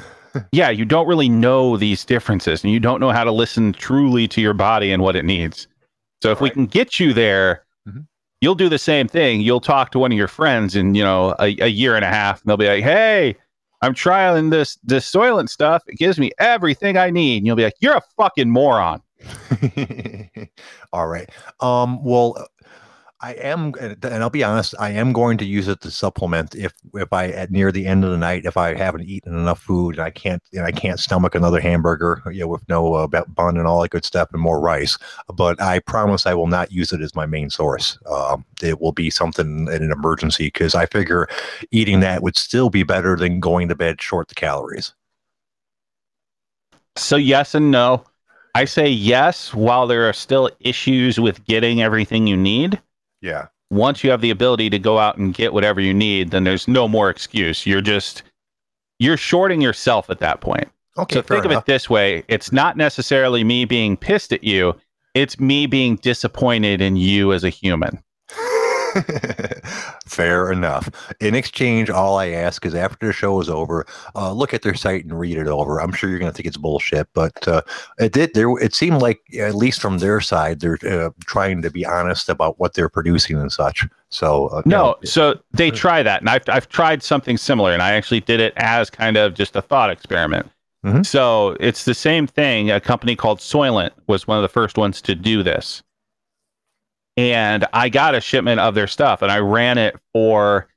[0.51, 4.27] yeah, you don't really know these differences and you don't know how to listen truly
[4.29, 5.67] to your body and what it needs.
[6.23, 8.07] So if we can get you there, Mhm.
[8.39, 9.41] you'll do the same thing.
[9.41, 12.07] You'll talk to one of your friends in, you know, a, a year and a
[12.07, 13.35] half and they'll be like, Hey,
[13.81, 15.83] I'm trialing this this Soylent stuff.
[15.85, 17.39] It gives me everything I need.
[17.39, 19.01] And you'll be like, You're a fucking moron.
[20.93, 21.29] All right.
[21.59, 22.47] Um, well,
[23.23, 26.73] I am, and I'll be honest, I am going to use it to supplement if
[26.93, 29.95] if I at near the end of the night if I haven't eaten enough food
[29.95, 33.57] and I can't and I can't stomach another hamburger, you know, with no uh, bun
[33.57, 34.97] and all that good stuff and more rice.
[35.33, 37.97] But I promise I will not use it as my main source.
[38.07, 41.29] Um, it will be something in an emergency because I figure
[41.71, 44.93] eating that would still be better than going to bed short the calories.
[46.97, 48.03] So yes and no.
[48.53, 52.81] I say yes while there are still issues with getting everything you need.
[53.23, 53.47] Yeah.
[53.71, 56.67] once you have the ability to go out and get whatever you need, then there's
[56.67, 57.65] no more excuse.
[57.65, 58.21] You're just
[58.99, 60.69] you're shorting yourself at that point.
[60.97, 61.15] Okay.
[61.15, 64.75] so think of it this way: it's not necessarily me being pissed at you;
[65.15, 68.03] it's me being disappointed in you as a human.
[70.05, 70.89] Fair enough.
[71.19, 74.73] In exchange, all I ask is after the show is over, uh, look at their
[74.73, 75.79] site and read it over.
[75.79, 77.61] I'm sure you're going to think it's bullshit, but uh,
[77.99, 78.33] it did.
[78.33, 82.29] There, it seemed like at least from their side, they're uh, trying to be honest
[82.29, 83.85] about what they're producing and such.
[84.09, 87.93] So uh, No, so they try that, and I've I've tried something similar, and I
[87.93, 90.49] actually did it as kind of just a thought experiment.
[90.85, 91.05] Mhm.
[91.05, 92.69] So it's the same thing.
[92.69, 95.81] A company called Soylent was one of the first ones to do this,
[97.17, 100.67] and I got a shipment of their stuff, and I ran it for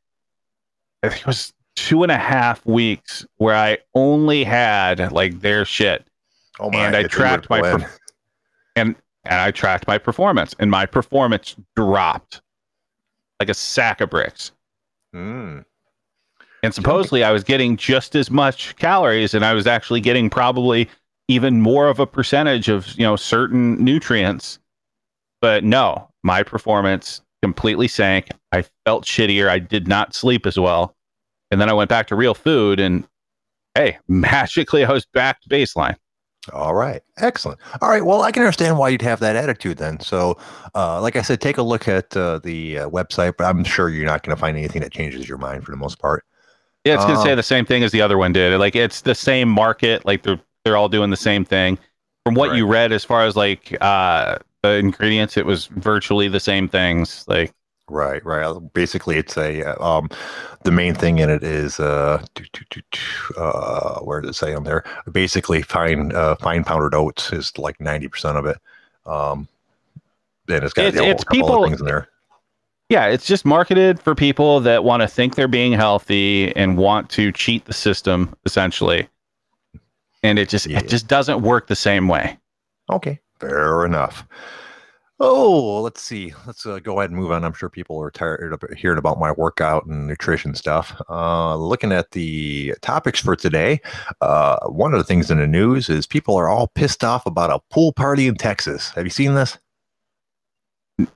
[1.03, 5.65] I think it was two and a half weeks, where I only had like their
[5.65, 6.07] shit,
[6.61, 7.91] oh and I tracked my per-
[8.77, 12.41] and I tracked my performance, and my performance dropped
[13.41, 14.53] like a sack of bricks.
[15.15, 15.65] Mm.
[16.63, 20.89] And supposedly I was getting just as much calories and I was actually getting probably
[21.29, 24.59] even more of a percentage of, you know, certain nutrients.
[25.41, 28.29] But no, my performance completely sank.
[28.53, 29.49] I felt shittier.
[29.49, 30.95] I did not sleep as well.
[31.51, 33.07] And then I went back to real food and
[33.75, 35.97] hey, magically I was back to baseline.
[36.53, 37.03] All right.
[37.19, 37.59] Excellent.
[37.81, 38.05] All right.
[38.05, 39.99] Well, I can understand why you'd have that attitude then.
[39.99, 40.39] So,
[40.77, 43.89] uh, like I said, take a look at uh, the uh, website, but I'm sure
[43.89, 46.25] you're not going to find anything that changes your mind for the most part.
[46.85, 47.25] Yeah, it's gonna Oh.
[47.25, 48.57] say the same thing as the other one did.
[48.61, 51.79] Like it's the same market, like they're they're all doing the same thing.
[52.25, 54.39] From what you read as far as like uh
[54.75, 57.25] ingredients, it was virtually the same things.
[57.29, 57.53] Like
[57.89, 58.45] Right, right.
[58.45, 60.11] Uh, Basically, it's a uh, um,
[60.65, 64.55] the main thing in it is uh, doo, doo, doo, uh, where does it say
[64.55, 64.83] on there?
[65.13, 68.59] Basically, fine uh, fine powdered oats is like ninety percent of it.
[69.07, 69.47] Um,
[70.47, 72.09] then it's got It's- it's people- other things in there.
[72.89, 77.09] Yeah, it's just marketed for people that want to think they're being healthy and want
[77.11, 79.09] to cheat the system essentially.
[80.25, 80.79] And it just Yeah.
[80.79, 82.37] it just doesn't work the same way.
[82.91, 84.27] Okay, fair enough.
[85.19, 86.35] Oh, let's see.
[86.47, 87.43] Let's uh, go ahead and move on.
[87.43, 91.01] I'm sure people are tired of hearing about my workout and nutrition stuff.
[91.09, 93.81] Uh, looking at the topics for today,
[94.21, 97.51] uh, one of the things in the news is people are all pissed off about
[97.51, 98.91] a pool party in Texas.
[98.91, 99.59] Have you seen this?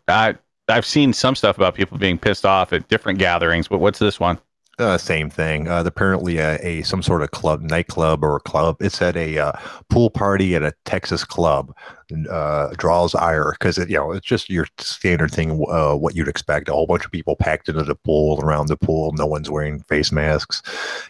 [0.09, 0.37] I
[0.69, 4.19] I've seen some stuff about people being pissed off at different gatherings, but what's this
[4.19, 4.39] one?
[4.81, 5.69] Uh, same thing.
[5.69, 8.77] Uh, apparently, a, a, some sort of club, nightclub or club.
[8.81, 9.53] It's at a uh,
[9.91, 11.75] pool party at a Texas club.
[12.29, 15.65] Uh, draws ire because you know it's just your standard thing.
[15.71, 18.77] Uh, what you'd expect: a whole bunch of people packed into the pool, around the
[18.77, 19.13] pool.
[19.13, 20.63] No one's wearing face masks.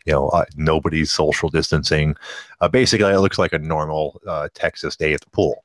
[0.05, 2.17] You know, uh, nobody's social distancing.
[2.73, 4.21] basically, it looks like a normal
[4.55, 5.65] Texas day at the pool.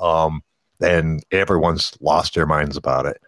[0.00, 0.42] Um,
[0.80, 3.20] and everyone's lost their minds about it.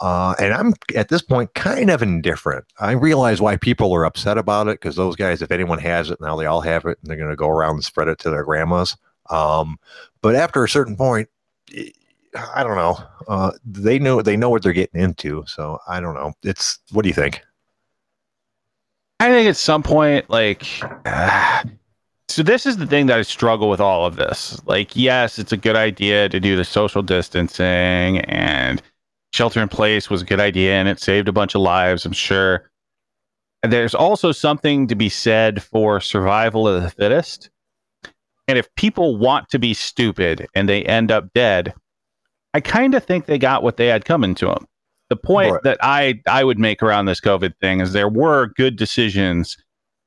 [0.00, 2.64] Uh, and I'm at this point kind of indifferent.
[2.80, 6.20] I realize why people are upset about it because those guys, if anyone has it
[6.20, 8.30] now, they all have it, and they're going to go around and spread it to
[8.30, 8.96] their grandmas.
[9.30, 9.78] Um,
[10.20, 11.28] but after a certain point,
[12.54, 12.98] I don't know.
[13.28, 15.44] Uh, they know they know what they're getting into.
[15.46, 16.32] So I don't know.
[16.42, 17.42] It's what do you think?
[19.20, 20.66] I think at some point, like,
[21.06, 21.62] uh,
[22.28, 24.60] so this is the thing that I struggle with all of this.
[24.66, 28.82] Like, yes, it's a good idea to do the social distancing and
[29.34, 32.12] shelter in place was a good idea and it saved a bunch of lives, I'm
[32.12, 32.70] sure.
[33.62, 37.50] There's also something to be said for survival of the fittest.
[38.46, 41.74] And if people want to be stupid and they end up dead,
[42.52, 44.66] I kind of think they got what they had coming to them.
[45.08, 45.62] The point right.
[45.64, 49.56] that I I would make around this COVID thing is there were good decisions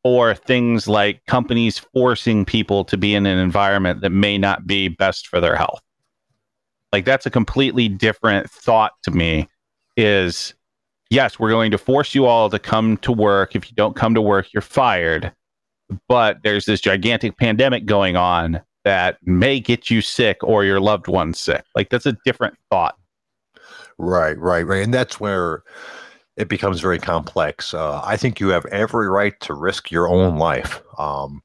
[0.03, 4.87] or things like companies forcing people to be in an environment that may not be
[4.87, 5.81] best for their health.
[6.93, 9.47] Like that's a completely different thought to me
[9.95, 10.53] is
[11.09, 13.55] yes, we're going to force you all to come to work.
[13.55, 15.31] If you don't come to work, you're fired.
[16.07, 21.07] But there's this gigantic pandemic going on that may get you sick or your loved
[21.07, 21.63] ones sick.
[21.75, 22.95] Like that's a different thought.
[23.97, 24.83] Right, right, right.
[24.83, 25.63] And that's where
[26.35, 27.73] it becomes very complex.
[27.73, 30.81] Uh, I think you have every right to risk your own life.
[30.97, 31.41] Um,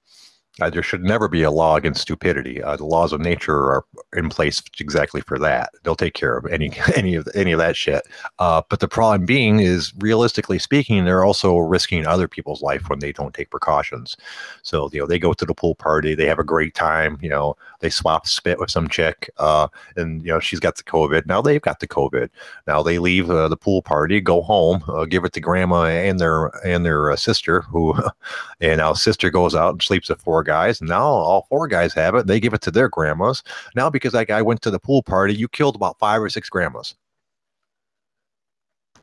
[0.60, 2.62] uh, there should never be a law against stupidity.
[2.62, 3.84] Uh, the laws of nature are
[4.14, 5.70] in place exactly for that.
[5.82, 8.02] They'll take care of any any of any of that shit.
[8.38, 12.98] Uh, but the problem being is, realistically speaking, they're also risking other people's life when
[12.98, 14.16] they don't take precautions.
[14.62, 17.18] So you know, they go to the pool party, they have a great time.
[17.22, 20.82] You know, they swap spit with some chick, uh, and you know she's got the
[20.82, 21.24] COVID.
[21.24, 22.28] Now they've got the COVID.
[22.66, 26.20] Now they leave uh, the pool party, go home, uh, give it to grandma and
[26.20, 27.94] their and their sister, who,
[28.60, 31.92] and now sister goes out and sleeps with four guys, and now all four guys
[31.94, 32.26] have it.
[32.26, 33.42] They give it to their grandmas.
[33.74, 36.48] Now, because that guy went to the pool party, you killed about five or six
[36.48, 36.94] grandmas.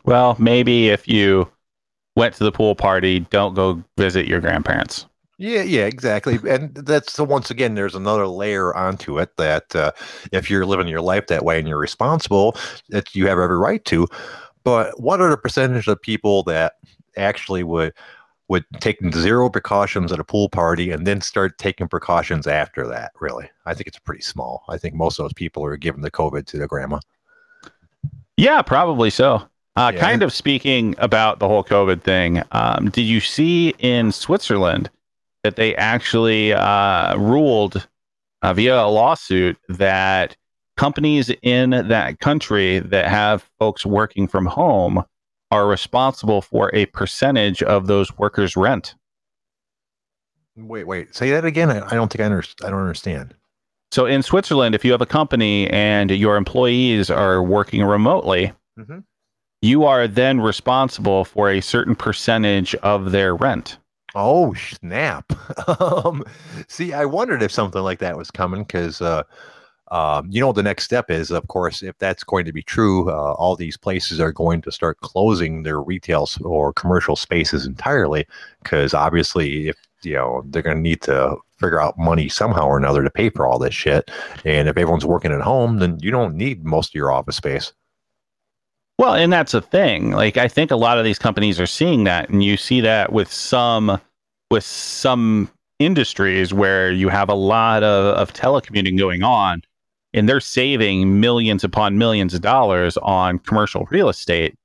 [0.06, 1.50] Well, maybe if you
[2.16, 5.06] went to the pool party, don't go visit your grandparents.
[5.38, 6.38] Yeah, yeah, exactly.
[6.50, 9.92] And that's so once again, there's another layer onto it that uh,
[10.34, 12.58] if you're living your life that way and you're responsible,
[12.90, 14.06] that you have every right to.
[14.66, 16.74] But what are the percentage of people that
[17.16, 17.94] actually would
[18.50, 23.12] would take zero precautions at a pool party and then start taking precautions after that.
[23.20, 24.64] Really, I think it's pretty small.
[24.68, 27.00] I think most of those people are giving the COVID to their grandma.
[28.36, 29.44] Yeah, probably so.
[29.76, 30.00] Uh, yeah.
[30.00, 34.90] Kind of speaking about the whole COVID thing, um, did you see in Switzerland
[35.44, 37.88] that they actually uh, ruled
[38.42, 40.36] uh, via a lawsuit that
[40.76, 45.04] companies in that country that have folks working from home
[45.52, 48.96] are responsible for a percentage of those workers' rent.
[50.56, 51.16] Wait, wait.
[51.16, 51.70] Say that again.
[51.70, 53.36] I, I don't think I, under, I don't understand.
[53.92, 59.00] So in Switzerland, if you have a company and your employees are working remotely, mm-hmm.
[59.62, 63.78] you are then responsible for a certain percentage of their rent.
[64.16, 65.32] Oh snap!
[65.80, 66.24] um,
[66.68, 69.24] see, I wondered if something like that was coming because uh,
[69.92, 73.10] um, you know, the next step is, of course, if that's going to be true,
[73.10, 78.26] uh, all these places are going to start closing their retail or commercial spaces entirely,
[78.64, 82.78] because obviously, if you know, they're going to need to figure out money somehow or
[82.78, 84.10] another to pay for all this shit.
[84.46, 87.74] And if everyone's working at home, then you don't need most of your office space.
[88.98, 90.12] Well, and that's a thing.
[90.12, 93.12] Like I think a lot of these companies are seeing that, and you see that
[93.12, 94.00] with some
[94.52, 95.50] with some
[95.80, 99.62] industries where you have a lot of, of telecommuting going on
[100.14, 104.56] and they're saving millions upon millions of dollars on commercial real estate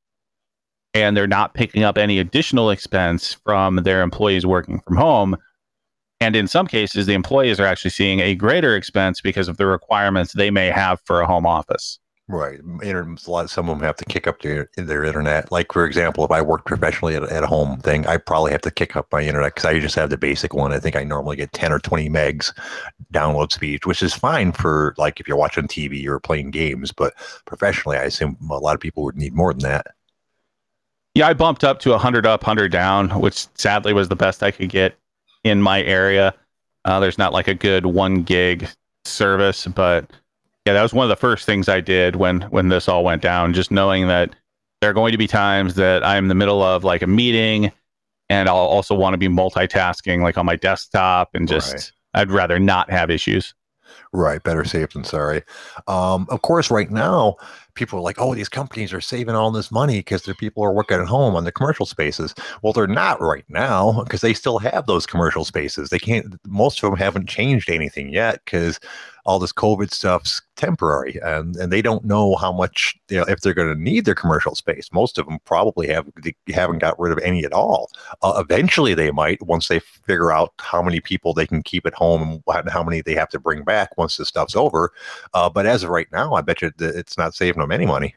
[0.94, 5.36] and they're not picking up any additional expense from their employees working from home.
[6.20, 9.66] And in some cases the employees are actually seeing a greater expense because of the
[9.66, 12.58] requirements they may have for a home office Right.
[12.82, 15.52] A lot, some of them have to kick up their, their internet.
[15.52, 18.70] Like, for example, if I work professionally at, at home thing, I probably have to
[18.70, 20.72] kick up my internet because I just have the basic one.
[20.72, 22.50] I think I normally get 10 or 20 megs
[23.12, 26.92] download speed, which is fine for like if you're watching TV or playing games.
[26.92, 27.12] But
[27.44, 29.88] professionally, I assume a lot of people would need more than that.
[31.14, 34.50] Yeah, I bumped up to 100 up, 100 down, which sadly was the best I
[34.50, 34.96] could get
[35.44, 36.34] in my area.
[36.86, 38.66] Uh, there's not like a good one gig
[39.04, 40.10] service, but
[40.66, 43.22] yeah, that was one of the first things I did when when this all went
[43.22, 43.52] down.
[43.52, 44.34] Just knowing that
[44.80, 47.72] there are going to be times that I'm in the middle of like a meeting
[48.30, 51.92] and I'll also want to be multitasking like on my desktop and just Right.
[52.14, 53.54] I'd rather not have issues.
[54.12, 55.42] Right, better safe than sorry.
[55.88, 57.36] Um, of course, right now,
[57.74, 60.72] people are like, "Oh, these companies are saving all this money because their people are
[60.72, 64.58] working at home on the commercial spaces." Well, they're not right now because they still
[64.58, 65.90] have those commercial spaces.
[65.90, 66.36] They can't.
[66.46, 68.78] Most of them haven't changed anything yet because
[69.24, 73.40] all this COVID stuff's temporary, and and they don't know how much you know, if
[73.40, 74.88] they're going to need their commercial space.
[74.92, 76.06] Most of them probably have
[76.48, 77.90] haven't got rid of any at all.
[78.22, 81.94] Uh, eventually, they might once they figure out how many people they can keep at
[81.94, 84.92] home and how many they have to bring back once this stuff's over.
[85.32, 88.14] Uh, but as of right now, I bet you it's not saving them any money.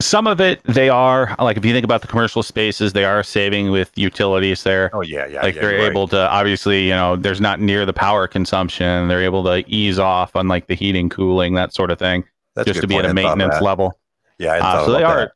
[0.00, 3.22] Some of it they are like if you think about the commercial spaces, they are
[3.22, 4.90] saving with utilities there.
[4.94, 5.42] Oh yeah, yeah.
[5.42, 5.90] like yeah, they're right.
[5.90, 9.98] able to obviously you know there's not near the power consumption they're able to ease
[9.98, 13.04] off on like the heating cooling that sort of thing That's just to be at
[13.04, 13.98] a maintenance level
[14.38, 15.32] Yeah, Uh, so they are that.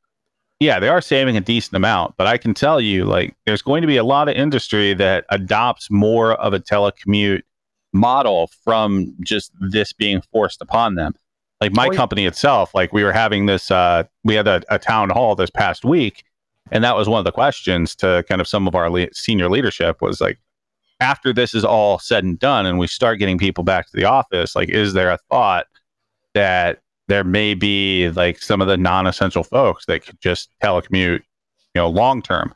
[0.61, 3.83] yeah they are saving a decent amount but i can tell you like there's going
[3.83, 7.43] to be a lot of industry that adopts more of a telecommute
[7.93, 11.15] model from just this being forced upon them
[11.65, 11.97] like my Oh, yeah.
[11.97, 15.51] company itself like we were having this uh we had a, a town hall this
[15.51, 16.25] past week
[16.71, 19.49] and that was one of the questions to kind of some of our le- senior
[19.51, 20.39] leadership was like
[21.01, 24.05] after this is all said and done and we start getting people back to the
[24.05, 25.67] office like is there a thought
[26.35, 31.81] that there may be like some of the non-essential folks that could just telecommute you
[31.81, 32.55] know long term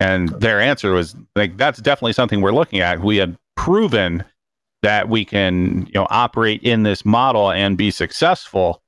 [0.00, 4.22] and their answer was like that's definitely something we're looking at we had proven
[4.84, 8.82] that we can you know operate in this model and be successful.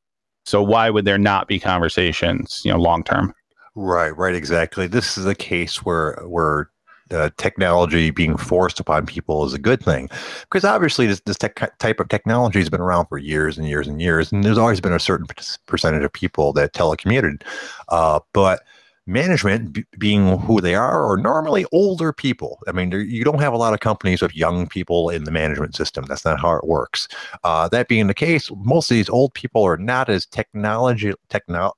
[0.45, 3.35] So why would there not be conversations you know long term?
[3.75, 4.87] Right, right, exactly.
[4.87, 6.71] This is a case where where
[7.11, 10.09] uh, technology being forced upon people is a good thing,
[10.43, 13.87] because obviously this, this tech, type of technology has been around for years and years
[13.87, 15.27] and years, and there's always been a certain
[15.67, 17.43] percentage of people that telecommuted,
[17.91, 18.63] uh, but
[19.07, 22.61] management b- being who they are are normally older people.
[22.67, 25.77] I mean you don't have a lot of companies with young people in the management
[25.77, 26.05] system.
[26.07, 27.09] That's not how it works.
[27.45, 31.73] Uh, that being the case most of these old people are not as technology techno-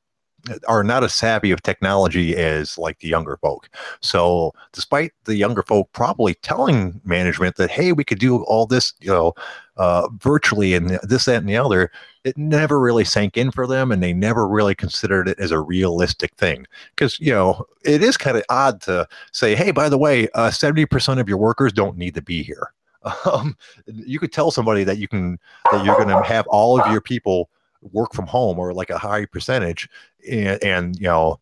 [0.66, 3.68] are not as savvy of technology as like the younger folk.
[4.00, 8.92] So, despite the younger folk probably telling management that, hey, we could do all this,
[9.00, 9.34] you know,
[9.78, 11.90] uh, virtually and this, that, and the other,
[12.24, 15.60] it never really sank in for them and they never really considered it as a
[15.60, 16.66] realistic thing.
[16.94, 20.50] Because, you know, it is kind of odd to say, hey, by the way, uh,
[20.50, 22.72] 70% of your workers don't need to be here.
[23.24, 25.38] Um, you could tell somebody that you can,
[25.70, 27.48] that you're going to have all of your people
[27.92, 29.88] work from home or like a high percentage
[30.28, 31.38] and, and you know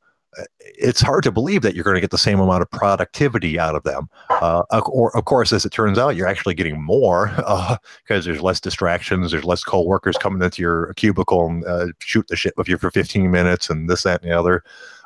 [0.61, 3.75] it's hard to believe that you're going to get the same amount of productivity out
[3.75, 4.09] of them.
[4.29, 7.29] Uh, or of course as it turns out you're actually getting more
[8.03, 12.37] because there's less distractions there's less co-workers coming into your cubicle and uh, shoot the
[12.37, 14.63] shit with you for 15 minutes and this that and the other.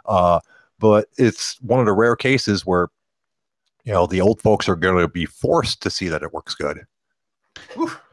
[0.07, 0.41] Uh,
[0.79, 2.89] but it's one of the rare cases where
[3.85, 6.55] you know the old folks are going to be forced to see that it works
[6.55, 6.81] good.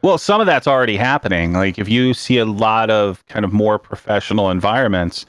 [0.02, 1.52] Well, some of that's already happening.
[1.52, 5.26] Like if you see a lot of kind of more professional environments,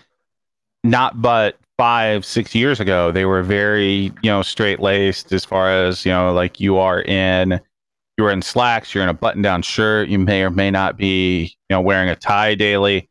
[0.83, 5.71] not but five, six years ago, they were very, you know, straight laced as far
[5.71, 7.57] as, you know, like you are in
[8.17, 10.97] you are in slacks, you're in a button down shirt, you may or may not
[10.97, 13.09] be, you know, wearing a tie daily.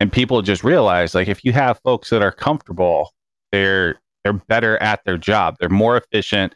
[0.00, 3.12] And people just realize like if you have folks that are comfortable,
[3.52, 5.56] they're they're better at their job.
[5.60, 6.54] They're more efficient,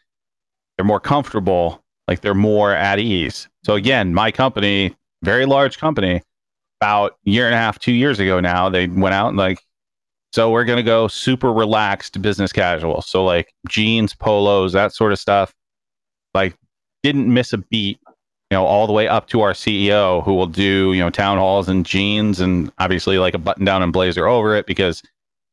[0.78, 3.50] they're more comfortable, like they're more at ease.
[3.64, 6.22] So again, my company, very large company,
[6.80, 9.58] about year and a half, two years ago now, they went out and like,
[10.32, 13.02] so we're gonna go super relaxed business casual.
[13.02, 15.54] So like jeans, polos, that sort of stuff.
[16.34, 16.54] Like
[17.02, 20.46] didn't miss a beat, you know, all the way up to our CEO who will
[20.46, 24.26] do, you know, town halls in jeans and obviously like a button down and blazer
[24.26, 25.02] over it because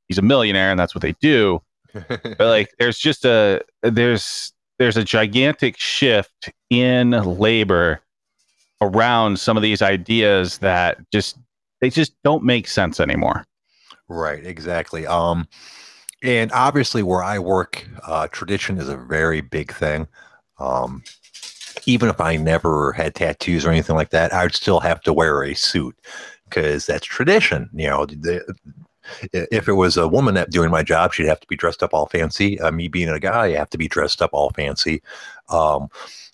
[0.07, 1.61] he's a millionaire and that's what they do
[1.93, 8.01] but like there's just a there's there's a gigantic shift in labor
[8.82, 11.38] around some of these ideas that just
[11.82, 13.43] they just don't make sense anymore
[14.10, 15.05] Right, exactly.
[15.05, 15.47] Um,
[16.24, 20.08] and obviously, where I work, uh, tradition is a very big thing.
[20.60, 21.03] Um,
[21.86, 25.43] even if I never had tattoos or anything like that, I'd still have to wear
[25.43, 25.95] a suit
[26.49, 27.70] because that's tradition.
[27.74, 28.43] You know, the,
[29.34, 31.93] if it was a woman that doing my job, she'd have to be dressed up
[31.93, 32.60] all fancy.
[32.60, 35.01] Uh, me being a guy, I have to be dressed up all fancy.
[35.49, 35.89] Um,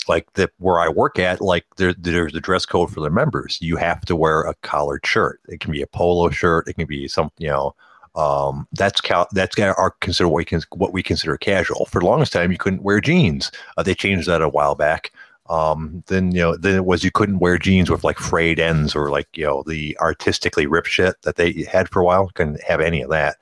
[0.08, 3.58] like the where I work at, like there, there's a dress code for the members.
[3.62, 5.40] You have to wear a collared shirt.
[5.48, 6.68] It can be a polo shirt.
[6.68, 7.76] It can be some, you know,
[8.16, 11.86] um, that's cal- that's our consider what we can what we consider casual.
[11.86, 13.52] For the longest time, you couldn't wear jeans.
[13.78, 15.12] Uh, they changed that a while back.
[15.50, 18.96] Um, then you know, then it was you couldn't wear jeans with like frayed ends
[18.96, 22.30] or like you know the artistically ripped shit that they had for a while.
[22.34, 23.38] Couldn't have any of that.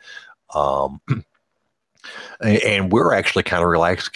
[0.56, 1.02] Um,
[2.42, 4.14] And we're actually kind of relaxed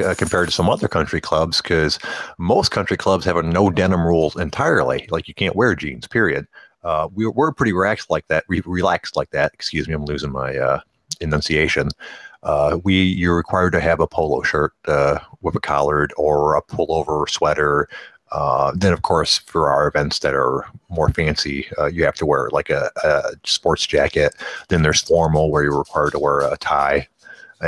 [0.00, 1.98] uh, compared to some other country clubs because
[2.38, 5.06] most country clubs have a no denim rules entirely.
[5.10, 6.46] Like you can't wear jeans, period.
[6.84, 8.44] Uh, we, we're pretty relaxed like that.
[8.48, 9.52] Re- relaxed like that.
[9.54, 10.80] Excuse me, I'm losing my uh,
[11.20, 11.88] enunciation.
[12.42, 16.62] Uh, we you're required to have a polo shirt uh, with a collared or a
[16.62, 17.88] pullover sweater.
[18.32, 22.48] Uh, then, of course, for our events that are more fancy, you have to wear
[22.50, 24.34] like a, a sports jacket.
[24.68, 27.08] Then there's formal where you're required to wear a tie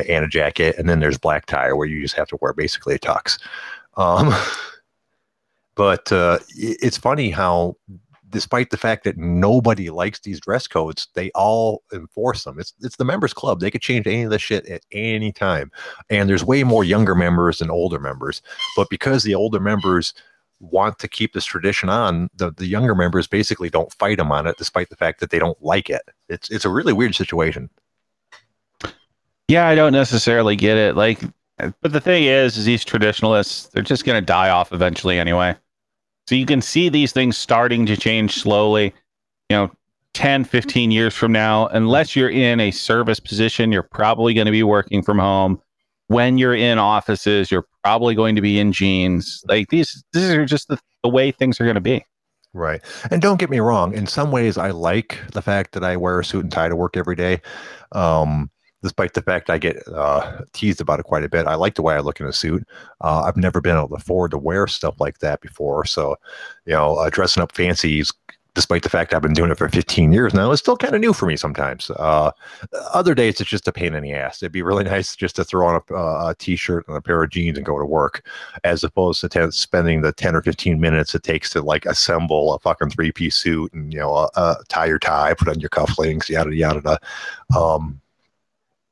[0.02, 2.94] and a jacket, and then there's black tie where you just have to wear basically
[2.94, 3.40] a tux.
[3.96, 4.34] Um,
[5.74, 7.76] but uh, it's funny how,
[8.30, 12.58] despite the fact that nobody likes these dress codes, they all enforce them.
[12.58, 13.60] It's it's the members club.
[13.60, 15.70] They could change any of this shit at any time,
[16.10, 18.42] and there's way more younger members than older members.
[18.76, 20.14] But because the older members
[20.60, 24.46] want to keep this tradition on, the, the younger members basically don't fight them on
[24.46, 26.02] it, despite the fact that they don't like it.
[26.28, 27.70] It's it's a really weird situation.
[29.48, 30.96] Yeah, I don't necessarily get it.
[30.96, 31.20] Like,
[31.58, 35.56] but the thing is, is these traditionalists, they're just going to die off eventually anyway.
[36.26, 38.94] So you can see these things starting to change slowly.
[39.50, 39.70] You know,
[40.14, 44.52] 10, 15 years from now, unless you're in a service position, you're probably going to
[44.52, 45.60] be working from home.
[46.06, 49.42] When you're in offices, you're probably going to be in jeans.
[49.48, 52.04] Like these, these are just the, the way things are going to be.
[52.52, 52.80] Right.
[53.10, 56.20] And don't get me wrong, in some ways I like the fact that I wear
[56.20, 57.40] a suit and tie to work every day.
[57.92, 58.50] Um,
[58.84, 61.46] despite the fact I get uh, teased about it quite a bit.
[61.46, 62.68] I like the way I look in a suit.
[63.00, 65.86] Uh, I've never been able to afford to wear stuff like that before.
[65.86, 66.16] So,
[66.66, 68.12] you know, uh, dressing up fancy is
[68.54, 71.00] despite the fact I've been doing it for 15 years now, it's still kind of
[71.00, 71.90] new for me sometimes.
[71.90, 72.30] Uh,
[72.92, 74.42] other days, it's just a pain in the ass.
[74.42, 77.22] It'd be really nice just to throw on a, uh, a t-shirt and a pair
[77.22, 78.28] of jeans and go to work,
[78.64, 82.52] as opposed to ten, spending the 10 or 15 minutes it takes to like assemble
[82.52, 86.28] a fucking three-piece suit and you know a tie your tie, put on your cufflinks,
[86.28, 86.82] yada yada.
[86.84, 87.58] yada.
[87.58, 88.02] Um,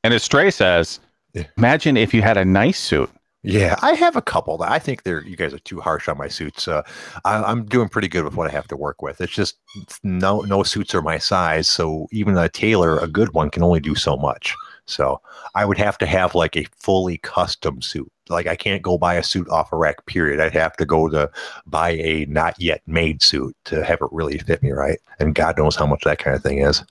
[0.03, 0.99] And as Stray says,
[1.33, 1.43] Yeah.
[1.57, 3.09] imagine if you had a nice suit.
[3.45, 4.57] Yeah, I have a couple.
[4.59, 6.65] that I think they're you guys are too harsh on my suits.
[6.65, 6.81] Uh,
[7.25, 9.19] I, I'm doing pretty good with what I have to work with.
[9.19, 9.57] It's just
[10.01, 13.81] no no suits are my size, so even a tailor, a good one, can only
[13.81, 14.55] do so much.
[14.85, 15.19] So
[15.55, 18.09] I would have to have like a fully custom suit.
[18.29, 20.05] Like I can't go buy a suit off a rack.
[20.05, 20.39] Period.
[20.39, 21.29] I'd have to go to
[21.65, 24.99] buy a not yet made suit to have it really fit me right.
[25.19, 26.81] And God knows how much that kind of thing is.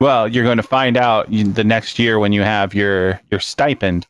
[0.00, 4.06] Well, you're going to find out the next year when you have your your stipend.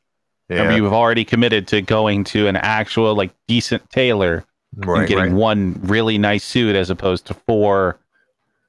[0.49, 4.45] Remember, you've already committed to going to an actual like decent tailor
[4.76, 5.01] right.
[5.01, 5.32] and getting right.
[5.32, 7.99] one really nice suit as opposed to four,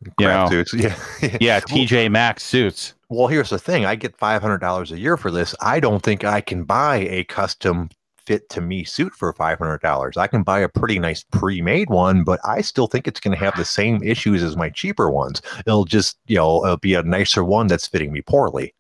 [0.04, 0.64] you Crap know.
[0.64, 0.74] suits.
[1.22, 1.38] Yeah.
[1.40, 2.94] yeah, TJ Maxx suits.
[3.10, 3.86] Well, here's the thing.
[3.86, 5.56] I get five hundred dollars a year for this.
[5.62, 7.90] I don't think I can buy a custom
[8.30, 10.16] fit to me suit for five hundred dollars.
[10.16, 13.44] I can buy a pretty nice pre-made one, but I still think it's going to
[13.44, 15.42] have the same issues as my cheaper ones.
[15.66, 18.76] It'll just, you know, it'll be a nicer one that's fitting me poorly.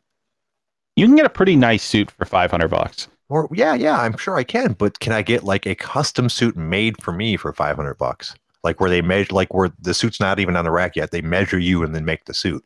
[0.95, 3.08] You can get a pretty nice suit for 500 bucks.
[3.28, 4.74] Or yeah, yeah, I'm sure I can.
[4.74, 8.36] But can I get like a custom suit made for me for five hundred bucks?
[8.64, 11.10] Like where they measure, like where the suit's not even on the rack yet.
[11.10, 12.64] They measure you and then make the suit.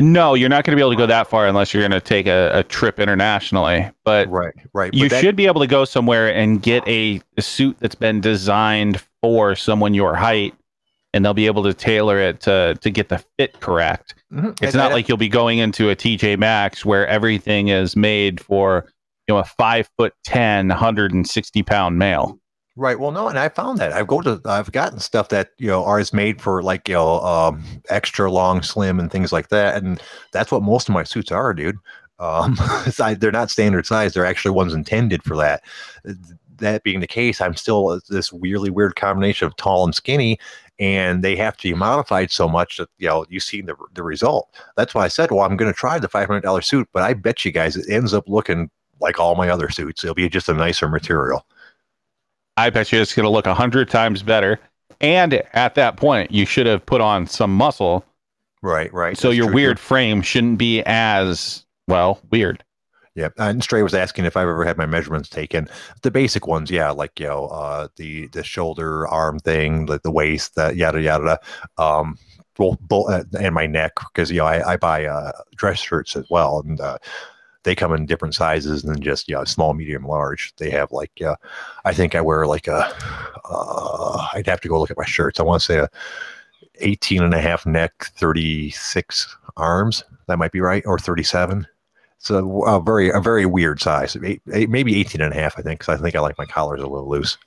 [0.00, 2.00] No, you're not going to be able to go that far unless you're going to
[2.00, 3.90] take a, a trip internationally.
[4.04, 4.92] But Right, right.
[4.94, 7.94] you but that- should be able to go somewhere and get a, a suit that's
[7.94, 10.54] been designed for someone your height,
[11.12, 14.14] and they'll be able to tailor it to to get the fit correct.
[14.32, 14.52] Mhm.
[14.52, 17.96] It's And not that- like you'll be going into a TJ Maxx where everything is
[17.96, 18.86] made for
[19.28, 22.38] you know a five foot 10, 160 pound male.
[22.76, 22.98] Right.
[22.98, 25.84] Well, no, and I found that I've go to I've gotten stuff that you know
[25.84, 29.82] are is made for like you know um, extra long, slim, and things like that,
[29.82, 30.00] and
[30.32, 31.76] that's what most of my suits are, dude.
[32.20, 32.56] Um,
[33.18, 35.62] they're not standard size; they're actually ones intended for that.
[36.58, 40.38] That being the case, I'm still this weirdly weird combination of tall and skinny,
[40.78, 44.04] and they have to be modified so much that you know you see the the
[44.04, 44.48] result.
[44.76, 47.02] That's why I said, well, I'm going to try the five hundred dollar suit, but
[47.02, 50.04] I bet you guys it ends up looking like all my other suits.
[50.04, 51.44] It'll be just a nicer material.
[52.60, 54.60] I bet you it's going to look a hundred times better.
[55.00, 58.04] And at that point, you should have put on some muscle,
[58.62, 58.92] Right.
[58.92, 59.16] Right.
[59.16, 62.62] so That's your true, weird frame shouldn't be as well weird.
[63.14, 65.68] Yeah, and Stray was asking if I've ever had my measurements taken.
[66.02, 70.12] The basic ones, yeah, like you know, uh, the the shoulder, arm thing, like the
[70.12, 71.38] waist, that yada yada,
[71.76, 72.16] um,
[72.56, 76.14] both, both, uh, and my neck because you know I, I buy uh, dress shirts
[76.14, 76.98] as well, and uh,
[77.62, 80.54] they come in different sizes than just you know small, medium, large.
[80.56, 81.36] They have like uh,
[81.84, 82.92] I think I wear like a
[83.44, 85.40] uh, I'd have to go look at my shirts.
[85.40, 85.88] I want to say a
[86.80, 90.04] 18 and a half neck, 36 arms.
[90.26, 91.66] That might be right, or 37.
[92.16, 94.16] It's a, a very a very weird size.
[94.22, 96.46] Eight, eight, maybe 18 and a half, I think, because I think I like my
[96.46, 97.38] collars a little loose.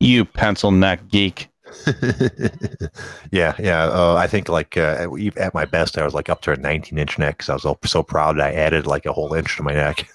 [0.00, 1.48] You pencil neck geek.
[3.30, 3.84] yeah, yeah.
[3.84, 6.98] Uh, I think like uh, at my best, I was like up to a 19
[6.98, 9.74] inch neck because I was so proud I added like a whole inch to my
[9.74, 10.08] neck.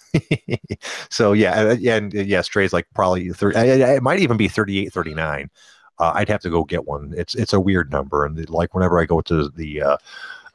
[1.09, 3.57] so yeah, uh, yeah, and yeah, Stray's like probably 30.
[3.57, 5.49] It might even be 38, 39.
[5.99, 7.13] Uh, I'd have to go get one.
[7.15, 9.97] It's it's a weird number, and like whenever I go to the uh,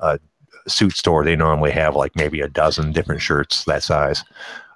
[0.01, 0.19] uh,
[0.67, 4.25] suit store, they normally have like maybe a dozen different shirts that size.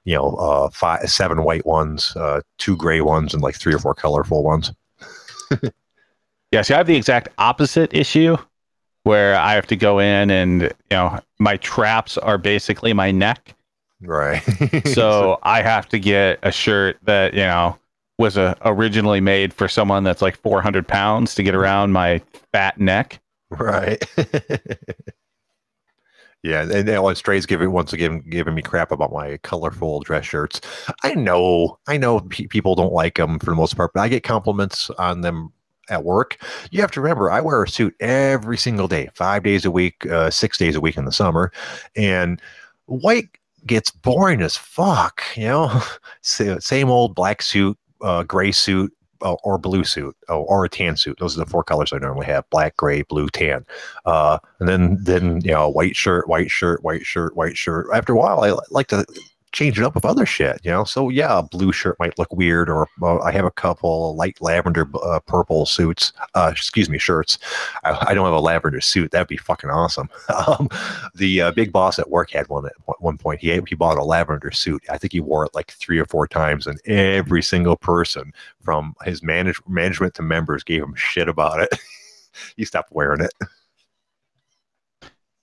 [0.04, 3.78] You know, uh, five, seven white ones, uh, two gray ones, and like three or
[3.78, 4.72] four colorful ones.
[6.53, 8.36] yeah, see, I have the exact opposite issue
[9.05, 13.55] where I have to go in and you know my traps are basically my neck.
[14.00, 14.42] Right.
[14.86, 17.78] so I have to get a shirt that you know
[18.18, 22.20] was a, uh, originally made for someone that's like 400 pounds to get around my
[22.53, 23.20] fat neck.
[23.50, 24.05] Right.
[26.42, 30.61] yeah, and Ellen Stray's giving once again giving me crap about my colorful dress shirts.
[31.03, 34.09] I know, I know, pe- people don't like them for the most part, but I
[34.09, 35.53] get compliments on them
[35.89, 36.39] at work.
[36.70, 40.07] You have to remember, I wear a suit every single day, five days a week,
[40.07, 41.53] uh, six days a week in the summer,
[41.97, 42.41] and
[42.87, 43.28] white
[43.66, 45.22] gets boring as fuck.
[45.37, 45.83] You know,
[46.22, 50.97] same old black suit, uh, gray suit, uh, or blue suit oh, or a tan
[50.97, 51.18] suit.
[51.18, 53.64] Those are the four colors I normally have: black, gray, blue, tan.
[54.05, 57.87] Uh, and then then you know, white shirt, white shirt, white shirt, white shirt.
[57.95, 59.05] After a while, I like to
[59.53, 60.84] change it up with other shit, you know.
[60.84, 64.40] So yeah, a blue shirt might look weird, or uh, I have a couple light
[64.40, 66.12] lavender, uh, purple suits.
[66.34, 67.38] Uh, excuse me, shirts.
[67.84, 69.11] I, I, don't have a lavender suit.
[69.11, 70.09] That'd be fucking awesome.
[70.46, 70.68] um,
[71.14, 73.40] the uh, big boss at work had one at one point.
[73.40, 74.82] He he bought a lavender suit.
[74.90, 78.32] I think he wore it like three or four times, and every single person
[78.62, 81.68] from his manage- management to members gave him shit about it.
[82.57, 83.32] he stopped wearing it.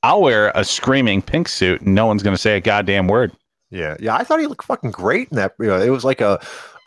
[0.01, 3.33] I'll wear a screaming pink suit and no one's going to say a goddamn word.
[3.71, 4.15] Yeah, yeah.
[4.15, 5.53] I thought he looked fucking great in that.
[5.59, 6.39] You know, it was like a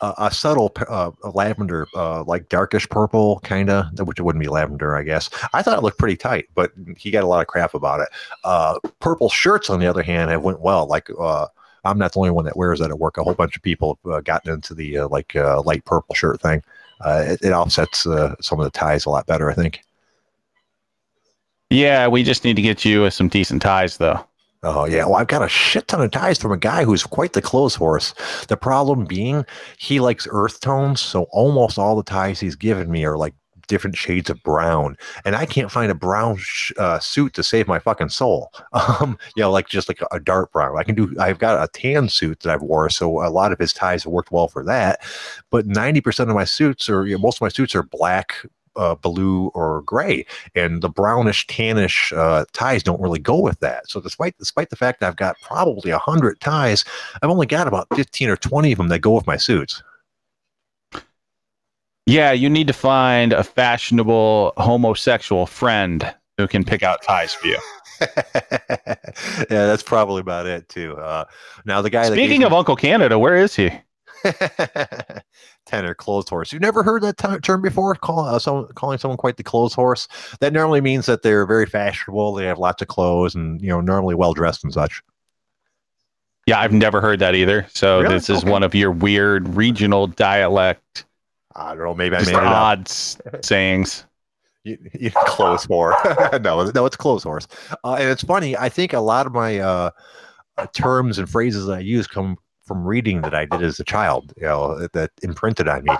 [0.03, 4.49] a, a subtle uh, a lavender, uh, like darkish purple kind of, which wouldn't be
[4.49, 5.29] lavender, I guess.
[5.53, 8.09] I thought it looked pretty tight, but he got a lot of crap about it.
[8.43, 10.85] Uh, purple shirts, on the other hand, have went well.
[10.87, 11.47] Like uh,
[11.85, 13.17] I'm not the only one that wears that at work.
[13.17, 16.41] A whole bunch of people have uh, gotten into the uh, like light purple shirt
[16.41, 16.61] thing.
[17.05, 19.81] It, it, offsets some of the ties a lot better, I think.
[21.69, 24.25] Yeah, we just need to get you some decent ties, though.
[24.63, 27.33] Oh yeah, well I've got a shit ton of ties from a guy who's quite
[27.33, 28.13] the clothes horse.
[28.47, 29.45] The problem being
[29.77, 33.33] he likes earth tones, so almost all the ties he's given me are like
[33.67, 37.67] different shades of brown, and I can't find a brown sh- uh, suit to save
[37.67, 38.51] my fucking soul.
[38.73, 40.77] Um, you know, like just like a, a, dark brown.
[40.77, 41.15] I can do.
[41.19, 44.11] I've got a tan suit that I've wore, so a lot of his ties have
[44.11, 44.99] worked well for that.
[45.51, 48.45] But ninety percent of my suits, or you know, most of my suits, are black,
[48.75, 53.89] uh, blue or gray, and the brownish tannish uh, ties don't really go with that.
[53.89, 56.83] So despite despite the fact that I've got probably a hundred ties,
[57.21, 59.83] I've only got about fifteen or twenty of them that go with my suits.
[62.05, 67.47] Yeah, you need to find a fashionable homosexual friend who can pick out ties for
[67.47, 67.57] you.
[68.01, 68.97] yeah,
[69.47, 70.97] that's probably about it too.
[70.97, 71.25] Uh,
[71.65, 72.09] now the guy.
[72.09, 73.71] Speaking of me- Uncle Canada, where is he?
[75.65, 76.51] tenor clothes horse.
[76.51, 77.95] You've never heard that t- term before?
[77.95, 80.07] Call, uh, someone, calling someone quite the clothes horse.
[80.39, 82.33] That normally means that they're very fashionable.
[82.33, 85.01] They have lots of clothes and you know normally well dressed and such.
[86.45, 87.65] Yeah, I've never heard that either.
[87.73, 88.15] So really?
[88.15, 88.51] this is okay.
[88.51, 91.05] one of your weird regional dialect.
[91.55, 91.93] I don't know.
[91.93, 94.05] Maybe I made odd sayings.
[94.65, 95.97] You, you clothes horse.
[96.41, 97.49] no, no, it's clothes horse.
[97.83, 98.55] Uh, and it's funny.
[98.55, 99.89] I think a lot of my uh,
[100.73, 104.33] terms and phrases that I use come from reading that I did as a child,
[104.37, 105.95] you know, that imprinted on me,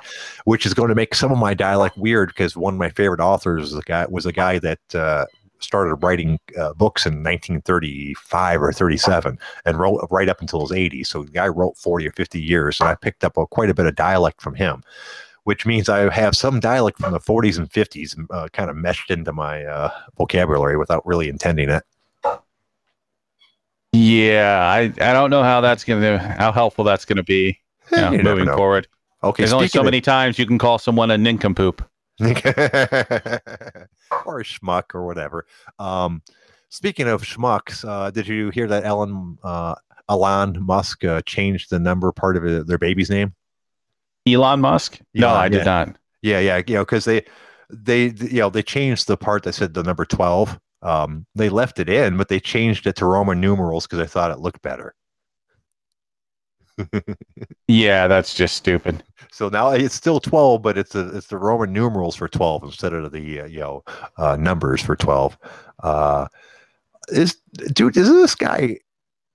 [0.46, 3.20] which is going to make some of my dialect weird because one of my favorite
[3.20, 5.26] authors was a guy was a guy that uh,
[5.64, 11.08] started writing uh, books in 1935 or 37 and wrote right up until his 80s.
[11.08, 13.74] So the guy wrote 40 or 50 years, and I picked up a, quite a
[13.74, 14.84] bit of dialect from him.
[15.46, 19.12] Which means I have some dialect from the 40s and 50s uh, kind of meshed
[19.12, 21.84] into my uh, vocabulary without really intending it.
[23.94, 27.60] Yeah, I, I don't know how that's gonna how helpful that's gonna be
[27.92, 28.88] you know, you moving forward.
[29.24, 31.88] Okay, there's only so many times you can call someone a nincompoop
[32.20, 32.30] or
[34.40, 35.46] a schmuck or whatever.
[35.78, 36.24] Um,
[36.70, 39.76] speaking of schmucks, uh, did you hear that Elon uh,
[40.10, 43.36] Elon Musk uh, changed the number part of their baby's name?
[44.28, 45.00] Elon Musk?
[45.16, 45.50] Elon, no, I yeah.
[45.50, 45.96] did not.
[46.24, 47.26] Yeah, yeah, you know, because they
[47.70, 51.80] they you know they changed the part that said the number twelve um, they left
[51.80, 54.94] it in, but they changed it to Roman numerals because I thought it looked better.
[57.68, 59.04] yeah, that's just stupid.
[59.32, 62.94] So now it's still twelve, but it's a, it's the Roman numerals for twelve instead
[62.94, 63.84] of the uh, you know
[64.18, 65.38] uh, numbers for twelve.
[65.82, 66.28] Uh,
[67.10, 67.38] is
[67.74, 67.98] dude?
[67.98, 68.78] Is this guy?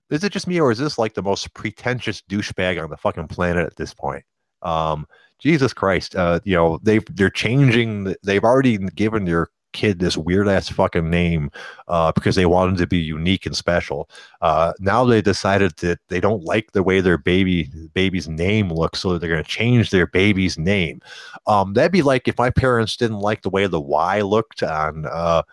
[0.09, 3.27] Is it just me, or is this like the most pretentious douchebag on the fucking
[3.27, 4.23] planet at this point?
[4.61, 5.07] Um,
[5.39, 6.15] Jesus Christ.
[6.15, 8.15] Uh, you know, they've they're changing.
[8.23, 11.51] They've already given their kid this weird ass fucking name
[11.87, 14.09] uh, because they wanted to be unique and special.
[14.41, 18.99] Uh, now they decided that they don't like the way their baby baby's name looks,
[18.99, 21.01] so they're going to change their baby's name.
[21.47, 25.05] Um, that'd be like if my parents didn't like the way the Y looked on
[25.05, 25.43] uh,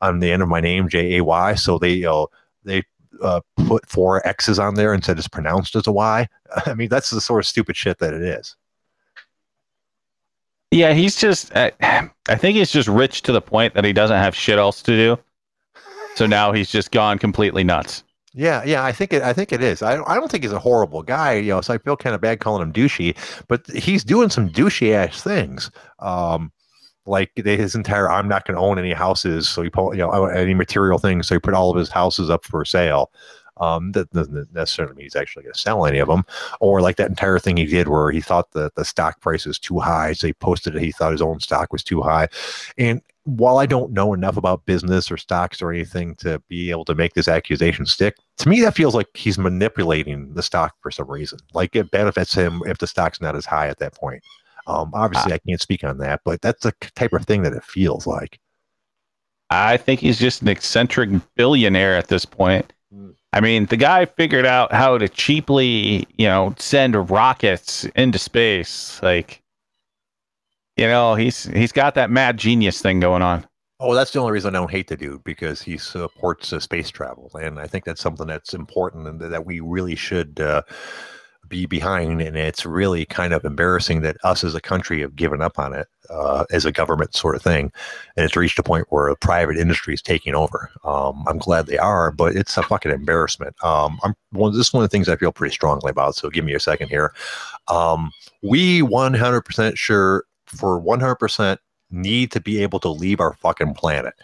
[0.00, 2.28] on the end of my name, J A Y, so they you know,
[2.64, 2.82] they
[3.22, 6.28] uh, put four X's on there and said it's pronounced as a Y.
[6.66, 8.56] I mean, that's the sort of stupid shit that it is.
[10.74, 11.54] Yeah, he's just.
[11.56, 11.72] I,
[12.28, 14.92] I think he's just rich to the point that he doesn't have shit else to
[14.92, 15.18] do.
[16.16, 18.04] So now he's just gone completely nuts.
[18.32, 19.22] Yeah, yeah, I think it.
[19.22, 19.82] I think it is.
[19.82, 20.08] I don't.
[20.08, 21.34] I don't think he's a horrible guy.
[21.34, 23.16] You know, so I feel kind of bad calling him douchey,
[23.48, 25.70] but he's doing some douchey ass things.
[26.00, 26.50] Um,
[27.06, 30.26] like his entire, I'm not going to own any houses, so he put, you know,
[30.26, 31.28] any material things.
[31.28, 33.10] So he put all of his houses up for sale.
[33.58, 36.24] Um, that doesn't necessarily mean he's actually going to sell any of them.
[36.60, 39.58] Or like that entire thing he did where he thought that the stock price is
[39.58, 40.82] too high, so he posted it.
[40.82, 42.28] He thought his own stock was too high,
[42.78, 46.84] and while I don't know enough about business or stocks or anything to be able
[46.84, 50.90] to make this accusation stick, to me that feels like he's manipulating the stock for
[50.90, 51.38] some reason.
[51.54, 54.22] Like it benefits him if the stock's not as high at that point.
[54.66, 57.64] Um, obviously, I can't speak on that, but that's the type of thing that it
[57.64, 58.38] feels like.
[59.50, 62.72] I think he's just an eccentric billionaire at this point.
[63.34, 69.02] I mean, the guy figured out how to cheaply, you know, send rockets into space.
[69.02, 69.42] Like,
[70.76, 73.44] you know, he's he's got that mad genius thing going on.
[73.80, 76.90] Oh, that's the only reason I don't hate the dude because he supports uh, space
[76.90, 80.62] travel, and I think that's something that's important and that we really should uh,
[81.48, 82.22] be behind.
[82.22, 85.74] And it's really kind of embarrassing that us as a country have given up on
[85.74, 87.72] it uh, as a government sort of thing,
[88.16, 90.70] and it's reached a point where private industry is taking over.
[90.84, 93.54] Um, I'm glad they are, but it's a fucking embarrassment.
[93.64, 94.52] Um, I'm one.
[94.52, 96.14] This is one of the things I feel pretty strongly about.
[96.16, 97.14] So give me a second here.
[97.68, 98.10] Um,
[98.42, 101.58] we 100% sure for 100%
[101.90, 104.14] need to be able to leave our fucking planet.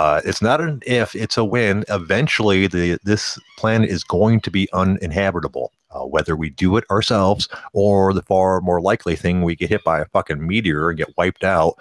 [0.00, 1.84] Uh, it's not an if, it's a when.
[1.90, 5.72] Eventually, the this planet is going to be uninhabitable.
[5.90, 9.84] Uh, whether we do it ourselves or the far more likely thing, we get hit
[9.84, 11.74] by a fucking meteor and get wiped out.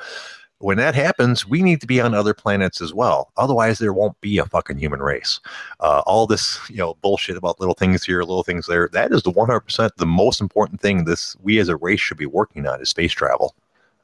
[0.57, 3.31] When that happens, we need to be on other planets as well.
[3.37, 5.39] Otherwise, there won't be a fucking human race.
[5.79, 8.89] Uh, all this, you know, bullshit about little things here, little things there.
[8.91, 11.05] That is the 100% the most important thing.
[11.05, 13.55] This we as a race should be working on is space travel.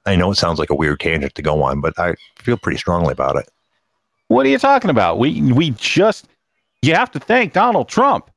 [0.05, 2.77] I know it sounds like a weird tangent to go on, but I feel pretty
[2.77, 3.49] strongly about it.
[4.27, 5.19] What are you talking about?
[5.19, 6.27] We we just
[6.81, 8.29] you have to thank Donald Trump.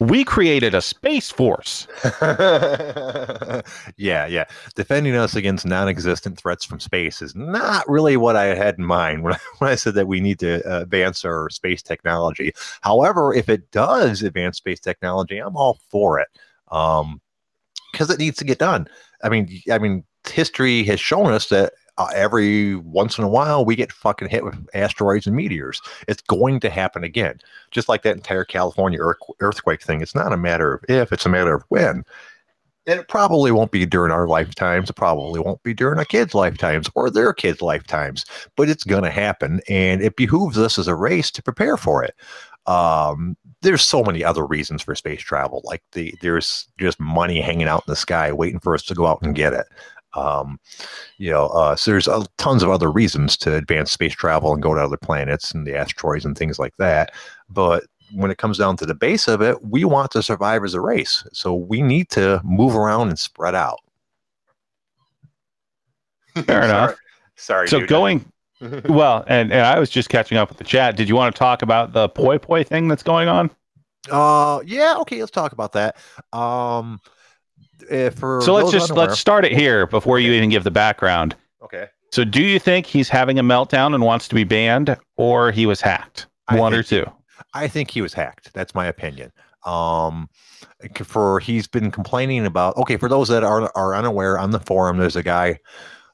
[0.00, 1.88] We created a space force.
[2.22, 3.62] yeah,
[3.96, 4.44] yeah.
[4.76, 9.24] Defending us against non-existent threats from space is not really what I had in mind
[9.24, 12.52] when I, when I said that we need to uh, advance our space technology.
[12.82, 16.28] However, if it does advance space technology, I'm all for it.
[16.70, 17.20] Um,
[17.92, 18.86] because it needs to get done.
[19.24, 23.64] I mean, I mean, history has shown us that uh, every once in a while
[23.64, 25.82] we get fucking hit with asteroids and meteors.
[26.06, 27.40] It's going to happen again.
[27.70, 30.00] Just like that entire California earth- earthquake thing.
[30.00, 32.04] It's not a matter of if, it's a matter of when.
[32.86, 34.88] And it probably won't be during our lifetimes.
[34.88, 38.24] It probably won't be during our kids' lifetimes or their kids' lifetimes,
[38.56, 39.60] but it's going to happen.
[39.68, 42.14] And it behooves us as a race to prepare for it.
[42.66, 45.62] Um, there's so many other reasons for space travel.
[45.64, 49.06] Like the there's just money hanging out in the sky waiting for us to go
[49.06, 49.66] out and get it.
[50.14, 50.58] Um,
[51.18, 54.62] you know, uh, so there's uh, tons of other reasons to advance space travel and
[54.62, 57.12] go to other planets and the asteroids and things like that.
[57.48, 60.74] But when it comes down to the base of it, we want to survive as
[60.74, 61.24] a race.
[61.32, 63.80] So we need to move around and spread out.
[66.44, 66.96] Fair enough.
[67.36, 67.68] Sorry.
[67.68, 67.88] so dude.
[67.88, 68.32] going
[68.88, 70.96] well, and, and I was just catching up with the chat.
[70.96, 73.50] Did you want to talk about the poi poi thing that's going on?
[74.10, 74.96] Uh, yeah.
[74.98, 75.96] Okay, let's talk about that.
[76.32, 77.00] Um,
[77.90, 80.70] if for so let's just unaware- let's start it here before you even give the
[80.70, 81.36] background.
[81.62, 81.86] Okay.
[82.10, 85.66] So, do you think he's having a meltdown and wants to be banned, or he
[85.66, 86.26] was hacked?
[86.48, 87.04] I One or two.
[87.54, 88.52] I think he was hacked.
[88.54, 89.30] That's my opinion.
[89.66, 90.30] Um,
[91.04, 92.76] for he's been complaining about.
[92.78, 95.58] Okay, for those that are are unaware, on the forum, there's a guy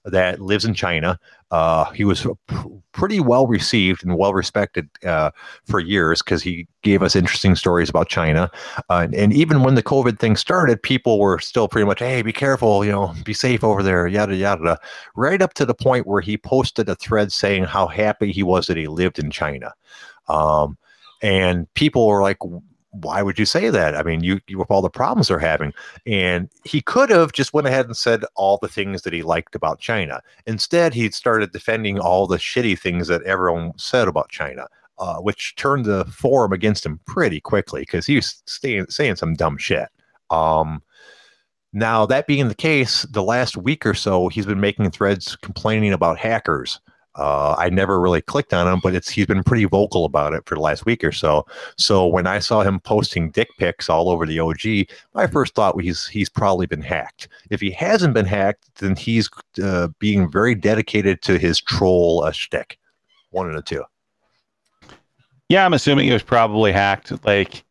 [0.04, 1.18] that lives in China.
[1.50, 2.56] Uh, he was p-
[2.92, 5.30] pretty well received and well respected uh,
[5.64, 8.50] for years because he gave us interesting stories about China.
[8.90, 12.22] Uh, and, and even when the COVID thing started, people were still pretty much, "Hey,
[12.22, 14.78] be careful, you know, be safe over there," yada yada.
[15.16, 18.66] Right up to the point where he posted a thread saying how happy he was
[18.66, 19.72] that he lived in China.
[20.28, 20.76] Um,
[21.22, 22.38] and people were like,
[23.02, 23.96] why would you say that?
[23.96, 25.72] I mean, you, you with all the problems they're having.
[26.06, 29.54] And he could have just went ahead and said all the things that he liked
[29.54, 30.20] about China.
[30.46, 34.66] Instead, he started defending all the shitty things that everyone said about China.
[34.96, 39.34] Uh, which turned the forum against him pretty quickly because he was staying, saying some
[39.34, 39.88] dumb shit.
[40.30, 40.84] Um,
[41.72, 45.92] Now, that being the case, the last week or so, he's been making threads complaining
[45.92, 46.80] about hackers.
[47.16, 50.42] Uh, I never really clicked on him, but it's he's been pretty vocal about it
[50.46, 51.46] for the last week or so.
[51.76, 55.76] So when I saw him posting dick pics all over the OG, my first thought
[55.76, 57.28] was he's he's probably been hacked.
[57.50, 59.30] If he hasn't been hacked, then he's
[59.62, 62.78] uh, being very dedicated to his troll uh, shtick.
[63.30, 63.84] One of the two.
[65.48, 67.24] Yeah, I'm assuming he was probably hacked.
[67.24, 67.64] Like,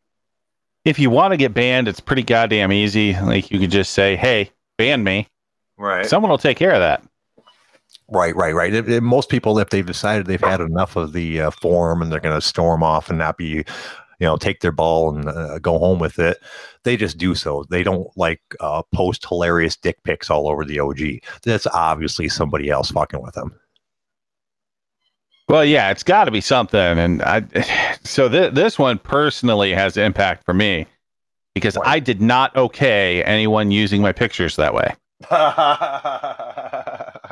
[0.84, 3.14] if you want to get banned, it's pretty goddamn easy.
[3.14, 5.28] Like, you could just say, "Hey, ban me."
[5.76, 6.06] Right.
[6.06, 7.02] Someone will take care of that.
[8.08, 8.74] Right, right, right.
[8.74, 12.12] It, it, most people, if they've decided they've had enough of the uh, forum and
[12.12, 13.64] they're going to storm off and not be, you
[14.20, 16.38] know, take their ball and uh, go home with it,
[16.82, 17.64] they just do so.
[17.70, 21.00] They don't like uh, post hilarious dick pics all over the OG.
[21.44, 23.58] That's obviously somebody else fucking with them.
[25.48, 27.44] Well, yeah, it's got to be something, and I.
[28.06, 30.86] So th- this one personally has impact for me
[31.54, 31.86] because right.
[31.86, 34.94] I did not okay anyone using my pictures that way.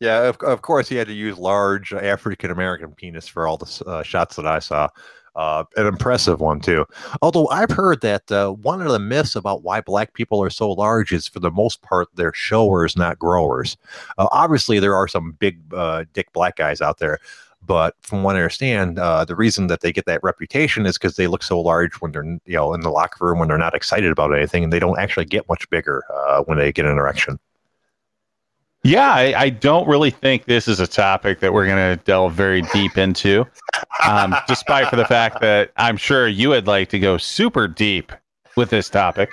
[0.00, 3.84] yeah, of, of course he had to use large African American penis for all the
[3.86, 4.88] uh, shots that I saw.
[5.36, 6.86] Uh, an impressive one too.
[7.20, 10.70] Although I've heard that uh, one of the myths about why black people are so
[10.70, 13.76] large is, for the most part, they're showers, not growers.
[14.16, 17.18] Uh, obviously, there are some big uh, dick black guys out there,
[17.66, 21.16] but from what I understand, uh, the reason that they get that reputation is because
[21.16, 23.74] they look so large when they're you know in the locker room when they're not
[23.74, 26.96] excited about anything, and they don't actually get much bigger uh, when they get an
[26.96, 27.40] erection.
[28.84, 32.34] Yeah, I, I, don't really think this is a topic that we're going to delve
[32.34, 33.46] very deep into,
[34.06, 38.12] um, despite for the fact that I'm sure you would like to go super deep
[38.56, 39.30] with this topic.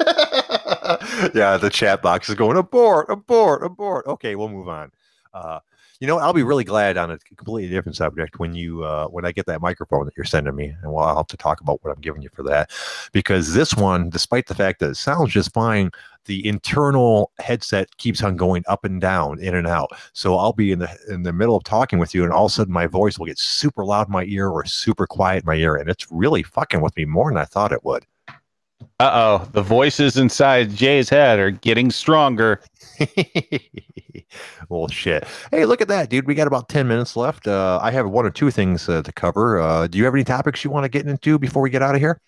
[0.00, 4.04] yeah, the chat box is going abort, abort, abort.
[4.08, 4.90] Okay, we'll move on.
[5.32, 5.60] Uh,
[6.00, 9.24] you know, I'll be really glad on a completely different subject when you uh, when
[9.24, 11.82] I get that microphone that you're sending me, and well, I'll have to talk about
[11.82, 12.70] what I'm giving you for that,
[13.12, 15.90] because this one, despite the fact that it sounds just fine,
[16.26, 19.90] the internal headset keeps on going up and down, in and out.
[20.12, 22.52] So I'll be in the in the middle of talking with you, and all of
[22.52, 25.46] a sudden my voice will get super loud in my ear or super quiet in
[25.46, 28.06] my ear, and it's really fucking with me more than I thought it would.
[29.00, 32.60] Uh oh, the voices inside Jay's head are getting stronger.
[34.68, 35.24] well, shit.
[35.52, 36.26] Hey, look at that, dude.
[36.26, 37.46] We got about 10 minutes left.
[37.46, 39.60] Uh, I have one or two things uh, to cover.
[39.60, 41.94] Uh, do you have any topics you want to get into before we get out
[41.94, 42.20] of here?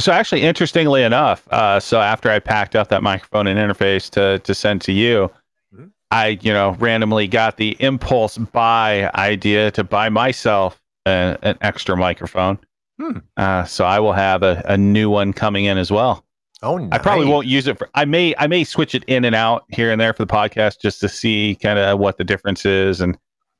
[0.00, 4.40] So, actually, interestingly enough, uh, so after I packed up that microphone and interface to,
[4.40, 5.30] to send to you,
[5.72, 5.86] mm-hmm.
[6.10, 11.96] I, you know, randomly got the impulse buy idea to buy myself a, an extra
[11.96, 12.58] microphone.
[13.00, 13.18] Hmm.
[13.36, 16.24] Uh, so I will have a, a new one coming in as well.
[16.62, 16.88] Oh, nice.
[16.92, 17.88] I probably won't use it for.
[17.94, 20.80] I may I may switch it in and out here and there for the podcast
[20.80, 23.16] just to see kind of what the difference is and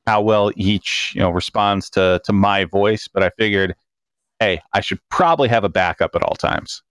[0.06, 3.06] how well each you know responds to to my voice.
[3.06, 3.76] But I figured,
[4.40, 6.82] hey, I should probably have a backup at all times.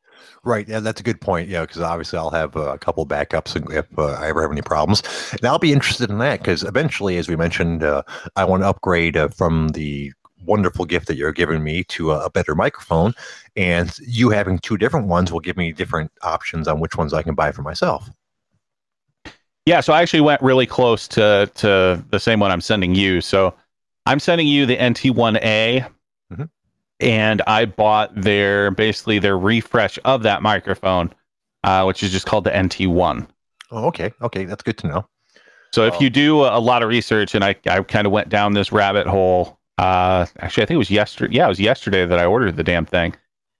[0.43, 0.67] Right.
[0.67, 1.49] Yeah, that's a good point.
[1.49, 4.61] Yeah, because obviously I'll have uh, a couple backups if uh, I ever have any
[4.61, 5.03] problems.
[5.33, 8.03] And I'll be interested in that because eventually, as we mentioned, uh,
[8.35, 10.13] I want to upgrade uh, from the
[10.45, 13.13] wonderful gift that you're giving me to a, a, better microphone.
[13.55, 17.23] And you having two different ones will give me different options on which ones I
[17.23, 18.09] can buy for myself.
[19.65, 23.19] Yeah, so I actually went really close to to the same one I'm sending you.
[23.19, 23.53] So
[24.05, 25.89] I'm sending you the NT1A,
[26.31, 26.43] mm-hmm.
[27.01, 31.13] and I bought their basically their refresh of that microphone,
[31.65, 33.27] uh, which is just called the NT1.
[33.71, 35.09] Oh, okay, okay, that's good to know.
[35.73, 38.53] So if you do a lot of research, and I, I kind of went down
[38.53, 41.35] this rabbit hole uh, actually, I think it was yesterday.
[41.35, 43.15] Yeah, it was yesterday that I ordered the damn thing.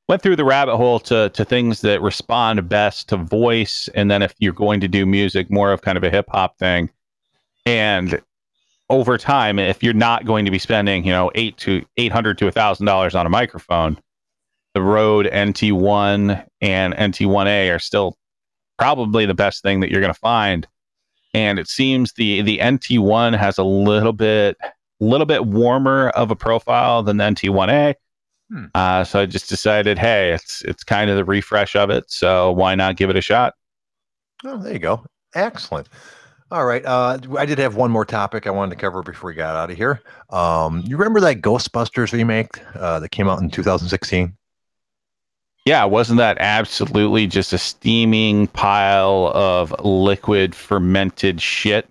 [0.09, 4.21] Went through the rabbit hole to to things that respond best to voice, and then
[4.21, 6.89] if you're going to do music, more of kind of a hip hop thing.
[7.65, 8.21] And
[8.89, 12.37] over time, if you're not going to be spending, you know, eight to eight hundred
[12.39, 13.99] to a thousand dollars on a microphone,
[14.73, 18.17] the Rode NT1 and NT1A are still
[18.79, 20.67] probably the best thing that you're going to find.
[21.33, 24.55] And it seems the the NT1 has a little bit
[24.99, 27.95] little bit warmer of a profile than the NT1A.
[28.49, 28.65] Hmm.
[28.73, 32.51] Uh, so I just decided, hey, it's it's kind of the refresh of it, so
[32.51, 33.53] why not give it a shot?
[34.45, 35.03] Oh, there you go.
[35.35, 35.89] Excellent.
[36.49, 36.85] All right.
[36.85, 39.69] Uh, I did have one more topic I wanted to cover before we got out
[39.69, 40.01] of here.
[40.29, 44.37] Um, you remember that Ghostbusters remake uh, that came out in 2016?
[45.65, 51.89] Yeah, wasn't that absolutely just a steaming pile of liquid fermented shit?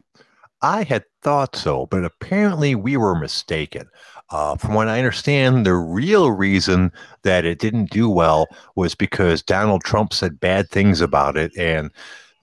[0.63, 3.89] I had thought so, but apparently we were mistaken.
[4.31, 6.91] Uh, from what I understand, the real reason
[7.23, 11.91] that it didn't do well was because Donald Trump said bad things about it, and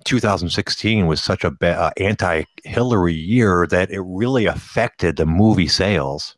[0.06, 6.36] 2016 was such a ba- uh, anti-Hillary year that it really affected the movie sales.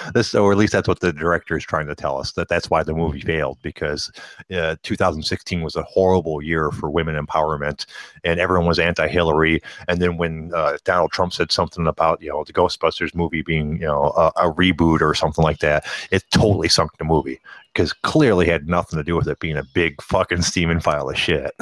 [0.14, 2.70] this, or at least that's what the director is trying to tell us that that's
[2.70, 4.10] why the movie failed because
[4.54, 7.86] uh, 2016 was a horrible year for women empowerment,
[8.24, 9.62] and everyone was anti-Hillary.
[9.88, 13.74] And then when uh, Donald Trump said something about you know the Ghostbusters movie being
[13.80, 17.40] you know a, a reboot or something like that, it totally sunk the movie
[17.72, 21.18] because clearly had nothing to do with it being a big fucking steaming pile of
[21.18, 21.52] shit.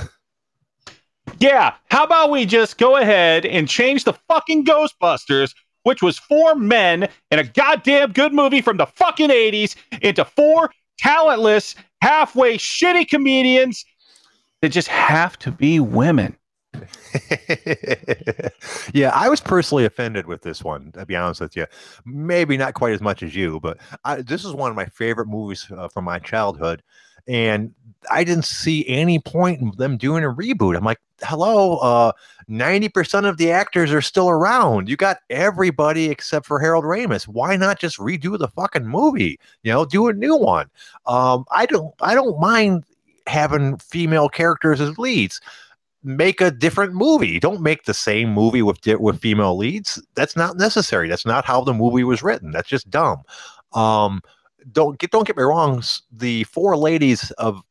[1.38, 6.54] Yeah, how about we just go ahead and change the fucking Ghostbusters, which was four
[6.54, 13.08] men in a goddamn good movie from the fucking 80s, into four talentless, halfway shitty
[13.08, 13.84] comedians
[14.60, 16.36] that just have to be women.
[18.92, 20.92] yeah, I was personally offended with this one.
[20.92, 21.66] To be honest with you,
[22.04, 25.26] maybe not quite as much as you, but I, this is one of my favorite
[25.26, 26.82] movies uh, from my childhood,
[27.26, 27.74] and
[28.10, 30.76] I didn't see any point in them doing a reboot.
[30.76, 32.12] I'm like, hello, uh,
[32.48, 34.88] 90% of the actors are still around.
[34.88, 37.28] You got everybody except for Harold Ramis.
[37.28, 39.38] Why not just redo the fucking movie?
[39.62, 40.70] You know, do a new one.
[41.06, 42.84] Um, I don't I don't mind
[43.26, 45.40] having female characters as leads.
[46.02, 47.38] Make a different movie.
[47.38, 50.02] Don't make the same movie with with female leads.
[50.14, 51.08] That's not necessary.
[51.08, 52.50] That's not how the movie was written.
[52.50, 53.22] That's just dumb.
[53.74, 54.22] Um,
[54.72, 55.82] don't get don't get me wrong.
[56.12, 57.62] The four ladies of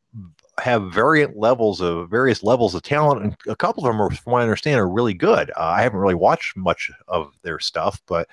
[0.59, 4.33] have variant levels of various levels of talent, and a couple of them, are, from
[4.33, 5.51] what I understand, are really good.
[5.51, 8.27] Uh, I haven't really watched much of their stuff, but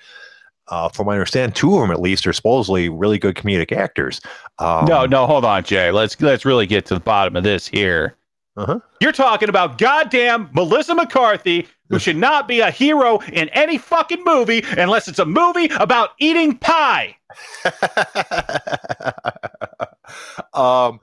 [0.67, 3.71] uh, from what I understand, two of them at least are supposedly really good comedic
[3.71, 4.19] actors.
[4.59, 5.91] Um, no, no, hold on, Jay.
[5.91, 8.16] Let's let's really get to the bottom of this here.
[8.57, 8.79] Uh-huh.
[8.99, 14.23] You're talking about goddamn Melissa McCarthy, who should not be a hero in any fucking
[14.25, 17.15] movie unless it's a movie about eating pie.
[20.53, 20.99] um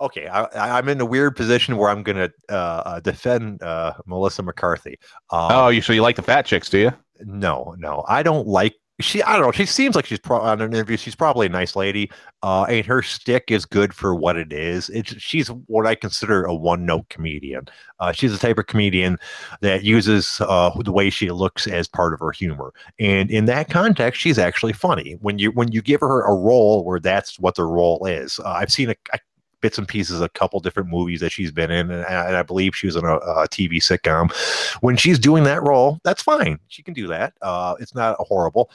[0.00, 3.94] okay, I, am in a weird position where I'm going to uh, uh, defend uh,
[4.06, 4.98] Melissa McCarthy.
[5.30, 6.92] Um, oh, you so you like the fat chicks, do you?
[7.20, 8.74] No, no, I don't like.
[9.00, 9.52] She, I don't know.
[9.52, 10.96] She seems like she's pro- on an interview.
[10.96, 12.10] She's probably a nice lady,
[12.42, 14.88] uh, and her stick is good for what it is.
[14.90, 17.68] It's she's what I consider a one-note comedian.
[18.00, 19.16] Uh, she's the type of comedian
[19.60, 23.70] that uses uh, the way she looks as part of her humor, and in that
[23.70, 25.12] context, she's actually funny.
[25.20, 28.50] When you when you give her a role where that's what the role is, uh,
[28.50, 29.20] I've seen a, a
[29.60, 32.74] bits and pieces a couple different movies that she's been in, and, and I believe
[32.74, 34.32] she was in a, a, TV sitcom.
[34.80, 36.58] When she's doing that role, that's fine.
[36.68, 37.34] She can do that.
[37.42, 38.70] Uh, it's not horrible.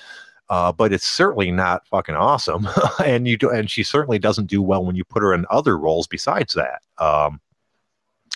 [0.49, 2.67] Uh, but it's certainly not fucking awesome,
[3.05, 5.77] and you do, and she certainly doesn't do well when you put her in other
[5.77, 6.81] roles besides that.
[6.97, 7.39] Um,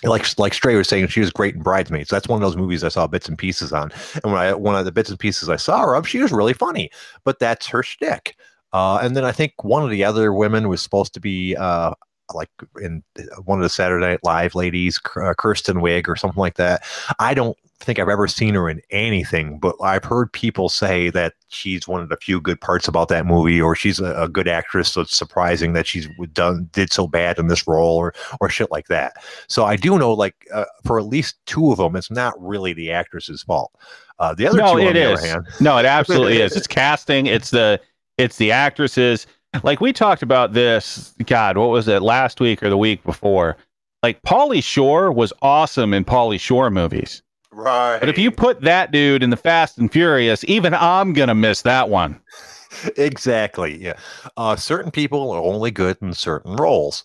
[0.03, 2.09] like like Stray was saying, she was great in Bridesmaids.
[2.09, 3.91] That's one of those movies I saw bits and pieces on.
[4.23, 6.31] And when I one of the bits and pieces I saw her of, she was
[6.31, 6.89] really funny.
[7.23, 8.35] But that's her shtick.
[8.73, 11.93] Uh, and then I think one of the other women was supposed to be uh,
[12.33, 12.49] like
[12.81, 13.03] in
[13.45, 16.83] one of the Saturday Night Live ladies, Kirsten Wiig or something like that.
[17.19, 21.33] I don't think I've ever seen her in anything, but I've heard people say that
[21.49, 24.47] she's one of the few good parts about that movie, or she's a, a good
[24.47, 24.91] actress.
[24.91, 28.71] So it's surprising that she's done did so bad in this role, or or shit
[28.71, 29.13] like that.
[29.47, 32.73] So I do know, like uh, for at least two of them, it's not really
[32.73, 33.71] the actress's fault.
[34.19, 35.61] Uh, the other no, two, it is.
[35.61, 36.55] No, it absolutely is.
[36.55, 37.27] It's casting.
[37.27, 37.79] It's the
[38.17, 39.27] it's the actresses
[39.63, 43.57] like we talked about this, God, what was it last week or the week before?
[44.03, 47.23] Like Pauly Shore was awesome in Pauly Shore movies.
[47.51, 47.99] Right.
[47.99, 51.63] But if you put that dude in the Fast and Furious, even I'm gonna miss
[51.63, 52.19] that one.
[52.97, 53.81] exactly.
[53.83, 53.97] Yeah.
[54.35, 57.03] Uh, certain people are only good in certain roles.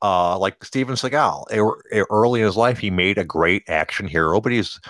[0.00, 1.44] Uh, like Steven Seagal.
[2.10, 4.80] Early in his life, he made a great action hero, but he's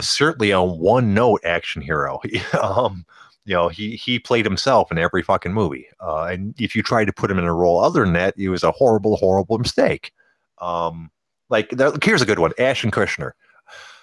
[0.00, 2.20] certainly a one note action hero.
[2.62, 3.04] um,
[3.48, 5.86] you know, he he played himself in every fucking movie.
[6.00, 8.50] Uh, and if you tried to put him in a role other than that, it
[8.50, 10.12] was a horrible, horrible mistake.
[10.58, 11.10] Um,
[11.48, 11.72] like
[12.04, 13.32] here's a good one: Ashton Kutcher.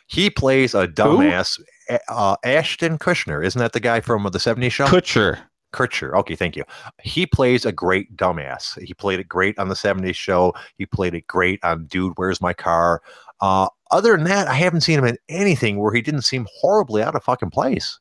[0.08, 1.62] He plays a dumbass.
[2.10, 4.88] Uh, Ashton Kutcher, isn't that the guy from the '70s show?
[4.88, 5.40] Kutcher.
[5.74, 6.18] Kutcher.
[6.18, 6.64] Okay, thank you.
[7.04, 8.82] He plays a great dumbass.
[8.82, 10.56] He played it great on the '70s show.
[10.80, 13.04] He played it great on Dude, Where's My Car?
[13.42, 17.04] Uh, other than that, I haven't seen him in anything where he didn't seem horribly
[17.04, 18.00] out of fucking place.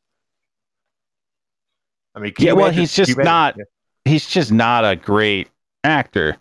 [2.14, 3.56] I mean, yeah, well, he's just not.
[3.56, 3.64] Yeah.
[4.04, 5.48] He's just not a great
[5.82, 6.36] actor.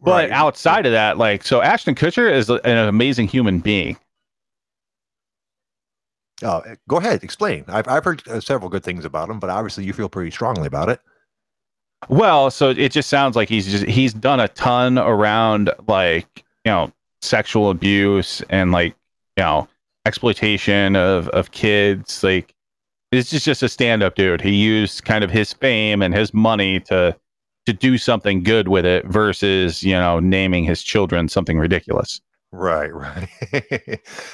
[0.00, 0.30] But right.
[0.30, 3.96] outside of that, like, so Ashton Kutcher is an amazing human being.
[6.42, 7.64] Oh, go ahead, explain.
[7.68, 10.66] I've I've heard uh, several good things about him, but obviously you feel pretty strongly
[10.66, 11.00] about it.
[12.08, 16.72] Well, so it just sounds like he's just he's done a ton around like you
[16.72, 18.96] know sexual abuse and like
[19.36, 19.68] you know
[20.04, 22.24] exploitation of of kids.
[22.24, 22.51] Like
[23.12, 24.40] this is just a stand-up dude.
[24.40, 27.16] He used kind of his fame and his money to
[27.66, 32.20] to do something good with it versus, you know, naming his children something ridiculous.
[32.50, 33.28] Right, right.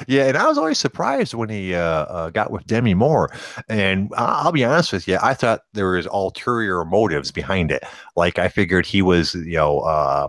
[0.08, 3.30] yeah, and I was always surprised when he uh, uh, got with Demi Moore.
[3.68, 7.84] And I- I'll be honest with you, I thought there was ulterior motives behind it.
[8.16, 10.28] Like I figured he was, you know, uh,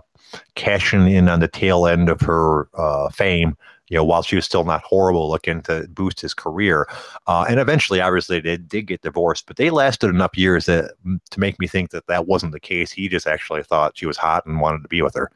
[0.54, 3.56] cashing in on the tail end of her uh, fame.
[3.90, 6.88] You know, while she was still not horrible looking to boost his career,
[7.26, 10.92] uh, and eventually, obviously, they did get divorced, but they lasted enough years that
[11.30, 12.92] to make me think that that wasn't the case.
[12.92, 15.30] He just actually thought she was hot and wanted to be with her.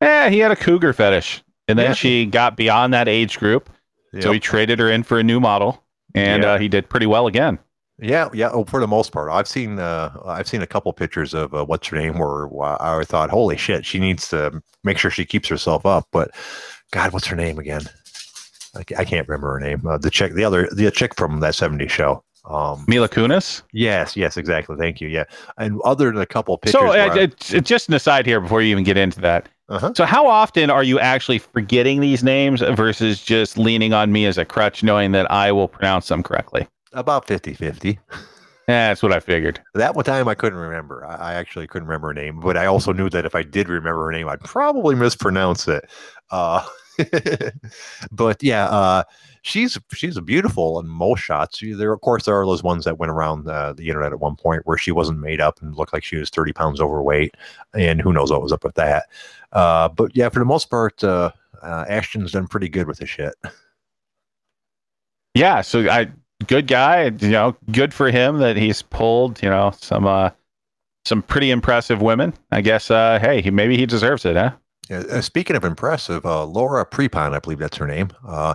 [0.00, 1.42] Yeah, he had a cougar fetish.
[1.68, 1.94] And then Yeah.
[1.94, 3.70] she got beyond that age group.
[4.20, 5.82] So he traded her in for a new model.
[6.14, 6.52] And Yeah.
[6.52, 7.58] uh, he did pretty well again.
[7.98, 8.50] Yeah, yeah.
[8.52, 11.64] Oh, for the most part, I've seen uh, I've seen a couple pictures of uh,
[11.64, 15.48] what's her name where I thought, holy shit, she needs to make sure she keeps
[15.48, 16.08] herself up.
[16.10, 16.32] But
[16.94, 17.82] God, what's her name again?
[18.76, 19.84] I, I can't remember her name.
[19.84, 22.22] Uh, the chick, the other, the chick from that '70s show.
[22.48, 23.62] Um, Mila Kunis.
[23.72, 24.76] yes, yes, exactly.
[24.76, 25.08] Thank you.
[25.08, 25.24] Yeah,
[25.58, 26.80] and other than a couple pictures.
[26.80, 29.48] So, uh, it's- it's just an aside here before you even get into that.
[29.70, 29.92] Uh-huh.
[29.96, 34.36] So, how often are you actually forgetting these names versus just leaning on me as
[34.38, 36.68] a crutch, knowing that I will pronounce them correctly?
[36.92, 37.98] about 50-50.
[38.68, 39.60] Yeah, that's what I figured.
[39.74, 41.04] That one time I couldn't remember.
[41.04, 43.68] I, I actually couldn't remember her name, but I also knew that if I did
[43.68, 45.90] remember her name, I'd probably mispronounce it.
[46.30, 46.64] Uh,
[48.12, 49.02] but yeah, uh,
[49.42, 51.60] she's she's beautiful in most shots.
[51.62, 54.36] There, of course, there are those ones that went around uh, the internet at one
[54.36, 57.36] point where she wasn't made up and looked like she was thirty pounds overweight,
[57.74, 59.06] and who knows what was up with that.
[59.52, 61.30] Uh, but yeah, for the most part, uh,
[61.62, 63.34] uh, Ashton's done pretty good with the shit.
[65.34, 66.08] Yeah, so I
[66.46, 70.30] good guy, you know, good for him that he's pulled, you know, some uh
[71.04, 72.34] some pretty impressive women.
[72.50, 74.52] I guess hey, he maybe he deserves it, huh?
[74.90, 78.54] Yeah, uh, speaking of impressive, uh, Laura Prepon, I believe that's her name, uh,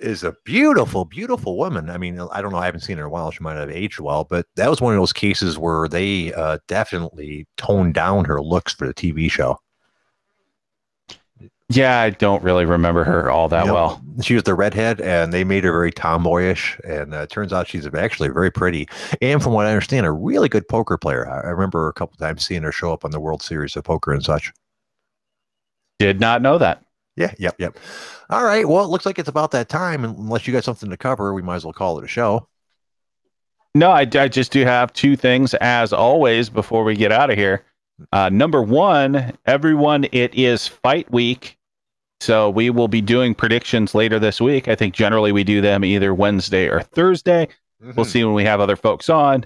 [0.00, 1.90] is a beautiful, beautiful woman.
[1.90, 3.30] I mean, I don't know, I haven't seen her in a while.
[3.30, 6.58] She might have aged well, but that was one of those cases where they uh,
[6.66, 9.58] definitely toned down her looks for the TV show.
[11.70, 13.74] Yeah, I don't really remember her all that Yep.
[13.74, 14.02] well.
[14.22, 16.80] She was the redhead, and they made her very tomboyish.
[16.82, 18.88] And uh, it turns out she's actually very pretty,
[19.20, 21.28] and from what I understand, a really good poker player.
[21.28, 23.84] I, I remember a couple times seeing her show up on the World Series of
[23.84, 24.50] Poker and such.
[25.98, 26.82] Did not know that.
[27.16, 27.76] Yeah, yep, yep.
[28.30, 28.68] All right.
[28.68, 30.04] Well, it looks like it's about that time.
[30.04, 32.46] Unless you got something to cover, we might as well call it a show.
[33.74, 37.36] No, I, I just do have two things as always before we get out of
[37.36, 37.64] here.
[38.12, 41.56] Uh, number one, everyone, it is fight week.
[42.20, 44.68] So we will be doing predictions later this week.
[44.68, 47.48] I think generally we do them either Wednesday or Thursday.
[47.80, 49.44] We'll see when we have other folks on.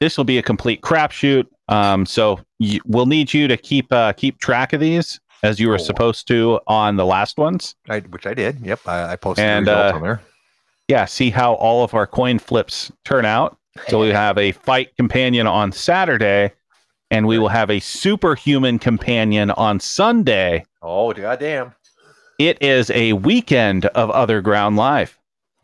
[0.00, 1.46] This will be a complete crapshoot.
[1.68, 5.68] Um, so y- we'll need you to keep uh, keep track of these as you
[5.68, 5.78] were Oh.
[5.78, 7.74] supposed to on the last ones.
[7.88, 8.60] I, which I did.
[8.64, 10.20] Yep, I, I posted And, the results uh, on there.
[10.88, 13.56] Yeah, see how all of our coin flips turn out.
[13.88, 16.52] So we have a fight companion on Saturday,
[17.10, 20.64] and we will have a superhuman companion on Sunday.
[20.82, 21.74] Oh, goddamn.
[22.38, 25.18] It is a weekend of OtherGround life.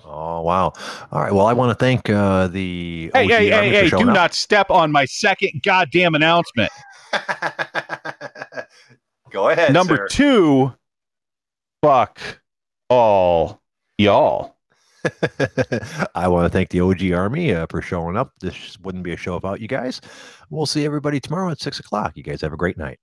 [0.04, 0.72] Oh, wow.
[1.12, 1.32] All right.
[1.32, 3.10] Well, I want to thank uh, the.
[3.12, 4.06] Hey, OG hey, Army hey, hey, do up.
[4.14, 6.70] not step on my second goddamn announcement.
[9.30, 9.72] Go ahead.
[9.72, 10.08] Number sir.
[10.08, 10.74] two,
[11.82, 12.20] fuck
[12.88, 13.60] all
[13.96, 14.56] y'all.
[16.14, 18.32] I want to thank the OG Army uh, for showing up.
[18.40, 20.00] This wouldn't be a show without you guys.
[20.50, 22.16] We'll see everybody tomorrow at six o'clock.
[22.16, 22.98] You guys have a great night.